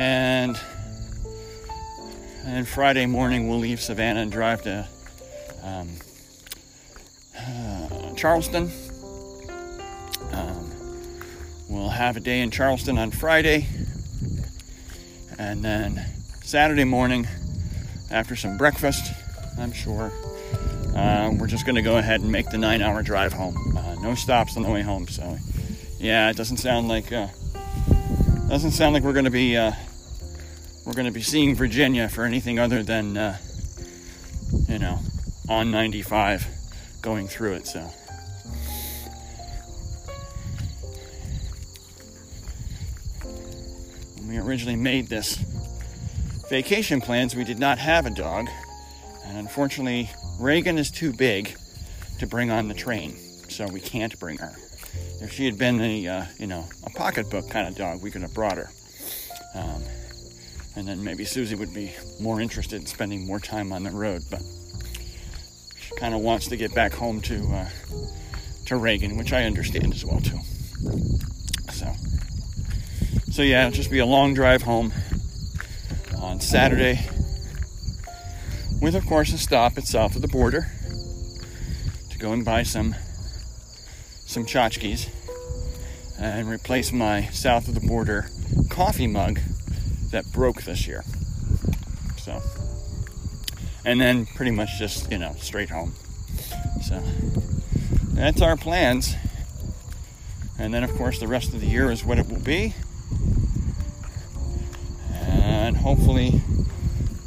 And 0.00 0.58
and 2.46 2.66
Friday 2.66 3.04
morning 3.04 3.50
we'll 3.50 3.58
leave 3.58 3.82
Savannah 3.82 4.20
and 4.20 4.32
drive 4.32 4.62
to 4.62 4.88
um, 5.62 5.90
uh, 7.38 8.14
Charleston. 8.14 8.72
Um, 10.32 10.70
we'll 11.68 11.90
have 11.90 12.16
a 12.16 12.20
day 12.20 12.40
in 12.40 12.50
Charleston 12.50 12.96
on 12.96 13.10
Friday, 13.10 13.66
and 15.38 15.62
then 15.62 16.02
Saturday 16.44 16.84
morning, 16.84 17.28
after 18.10 18.34
some 18.34 18.56
breakfast, 18.56 19.12
I'm 19.58 19.70
sure, 19.70 20.10
uh, 20.96 21.30
we're 21.38 21.46
just 21.46 21.66
going 21.66 21.76
to 21.76 21.82
go 21.82 21.98
ahead 21.98 22.22
and 22.22 22.32
make 22.32 22.48
the 22.48 22.56
nine-hour 22.56 23.02
drive 23.02 23.34
home. 23.34 23.76
Uh, 23.76 23.96
no 23.96 24.14
stops 24.14 24.56
on 24.56 24.62
the 24.62 24.70
way 24.70 24.80
home. 24.80 25.08
So, 25.08 25.36
yeah, 25.98 26.30
it 26.30 26.38
doesn't 26.38 26.56
sound 26.56 26.88
like 26.88 27.12
uh, 27.12 27.28
doesn't 28.48 28.70
sound 28.70 28.94
like 28.94 29.02
we're 29.02 29.12
going 29.12 29.26
to 29.26 29.30
be 29.30 29.58
uh, 29.58 29.72
we're 30.84 30.94
going 30.94 31.06
to 31.06 31.12
be 31.12 31.22
seeing 31.22 31.54
Virginia 31.54 32.08
for 32.08 32.24
anything 32.24 32.58
other 32.58 32.82
than, 32.82 33.16
uh, 33.16 33.36
you 34.68 34.78
know, 34.78 34.98
on 35.48 35.70
95 35.70 36.46
going 37.02 37.28
through 37.28 37.54
it. 37.54 37.66
So. 37.66 37.80
When 44.18 44.28
we 44.28 44.38
originally 44.38 44.76
made 44.76 45.08
this 45.08 45.36
vacation 46.48 47.00
plans, 47.00 47.36
we 47.36 47.44
did 47.44 47.58
not 47.58 47.78
have 47.78 48.06
a 48.06 48.10
dog. 48.10 48.48
And 49.26 49.38
unfortunately, 49.38 50.10
Reagan 50.38 50.78
is 50.78 50.90
too 50.90 51.12
big 51.12 51.56
to 52.18 52.26
bring 52.26 52.50
on 52.50 52.68
the 52.68 52.74
train, 52.74 53.16
so 53.48 53.66
we 53.68 53.80
can't 53.80 54.18
bring 54.18 54.38
her. 54.38 54.52
If 55.20 55.32
she 55.32 55.44
had 55.44 55.58
been 55.58 55.80
a, 55.80 56.06
uh, 56.06 56.24
you 56.38 56.46
know, 56.46 56.66
a 56.84 56.90
pocketbook 56.90 57.50
kind 57.50 57.68
of 57.68 57.76
dog, 57.76 58.02
we 58.02 58.10
could 58.10 58.22
have 58.22 58.34
brought 58.34 58.56
her. 58.56 58.70
Um, 59.54 59.82
and 60.76 60.86
then 60.86 61.02
maybe 61.02 61.24
Susie 61.24 61.54
would 61.54 61.74
be 61.74 61.92
more 62.20 62.40
interested 62.40 62.80
in 62.80 62.86
spending 62.86 63.26
more 63.26 63.40
time 63.40 63.72
on 63.72 63.82
the 63.82 63.90
road. 63.90 64.22
But 64.30 64.42
she 65.78 65.94
kind 65.96 66.14
of 66.14 66.20
wants 66.20 66.48
to 66.48 66.56
get 66.56 66.74
back 66.74 66.92
home 66.92 67.20
to 67.22 67.46
uh, 67.52 67.68
to 68.66 68.76
Reagan, 68.76 69.16
which 69.16 69.32
I 69.32 69.44
understand 69.44 69.92
as 69.92 70.04
well 70.04 70.20
too. 70.20 70.38
So, 71.72 71.92
so 73.30 73.42
yeah, 73.42 73.66
it'll 73.66 73.76
just 73.76 73.90
be 73.90 73.98
a 73.98 74.06
long 74.06 74.34
drive 74.34 74.62
home 74.62 74.92
on 76.18 76.40
Saturday, 76.40 77.00
with 78.80 78.94
of 78.94 79.06
course 79.06 79.32
a 79.32 79.38
stop 79.38 79.76
at 79.76 79.84
south 79.84 80.14
of 80.16 80.22
the 80.22 80.28
border 80.28 80.68
to 82.10 82.18
go 82.18 82.32
and 82.32 82.44
buy 82.44 82.62
some 82.62 82.94
some 84.24 84.46
tchotchkes 84.46 85.08
and 86.18 86.48
replace 86.48 86.92
my 86.92 87.26
south 87.30 87.66
of 87.66 87.74
the 87.74 87.80
border 87.80 88.28
coffee 88.68 89.08
mug 89.08 89.40
that 90.10 90.30
broke 90.32 90.62
this 90.62 90.86
year. 90.86 91.04
So, 92.16 92.42
and 93.84 94.00
then 94.00 94.26
pretty 94.26 94.50
much 94.50 94.78
just, 94.78 95.10
you 95.10 95.18
know, 95.18 95.34
straight 95.38 95.70
home. 95.70 95.94
So, 96.82 97.02
that's 98.12 98.42
our 98.42 98.56
plans. 98.56 99.14
And 100.58 100.74
then, 100.74 100.84
of 100.84 100.94
course, 100.94 101.18
the 101.18 101.28
rest 101.28 101.54
of 101.54 101.60
the 101.60 101.66
year 101.66 101.90
is 101.90 102.04
what 102.04 102.18
it 102.18 102.28
will 102.28 102.40
be. 102.40 102.74
And 105.14 105.78
hopefully, 105.78 106.42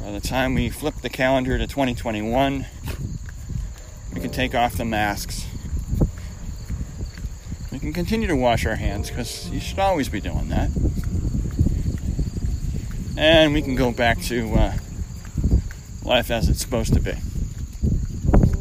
by 0.00 0.12
the 0.12 0.20
time 0.20 0.54
we 0.54 0.70
flip 0.70 0.94
the 1.02 1.08
calendar 1.08 1.58
to 1.58 1.66
2021, 1.66 2.66
we 4.14 4.20
can 4.20 4.30
take 4.30 4.54
off 4.54 4.76
the 4.76 4.84
masks. 4.84 5.46
We 7.72 7.80
can 7.80 7.92
continue 7.92 8.28
to 8.28 8.36
wash 8.36 8.64
our 8.66 8.76
hands 8.76 9.10
because 9.10 9.50
you 9.50 9.58
should 9.58 9.80
always 9.80 10.08
be 10.08 10.20
doing 10.20 10.48
that 10.50 10.70
and 13.16 13.52
we 13.52 13.62
can 13.62 13.74
go 13.74 13.92
back 13.92 14.20
to 14.22 14.52
uh, 14.54 14.72
life 16.02 16.30
as 16.30 16.48
it's 16.48 16.60
supposed 16.60 16.94
to 16.94 17.00
be. 17.00 17.12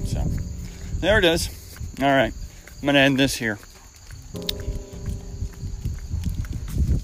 So, 0.05 0.23
there 0.99 1.17
it 1.19 1.25
is. 1.25 1.49
All 2.01 2.07
right, 2.07 2.33
I'm 2.77 2.81
going 2.81 2.95
to 2.95 2.99
end 2.99 3.17
this 3.17 3.37
here. 3.37 3.57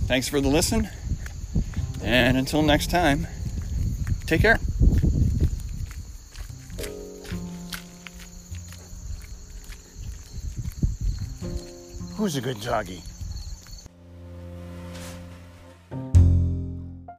Thanks 0.07 0.27
for 0.27 0.41
the 0.41 0.47
listen, 0.47 0.89
and 2.03 2.37
until 2.37 2.61
next 2.63 2.89
time, 2.89 3.27
take 4.25 4.41
care. 4.41 4.59
Who's 12.15 12.35
a 12.35 12.41
good 12.41 12.59
doggy? 12.59 13.01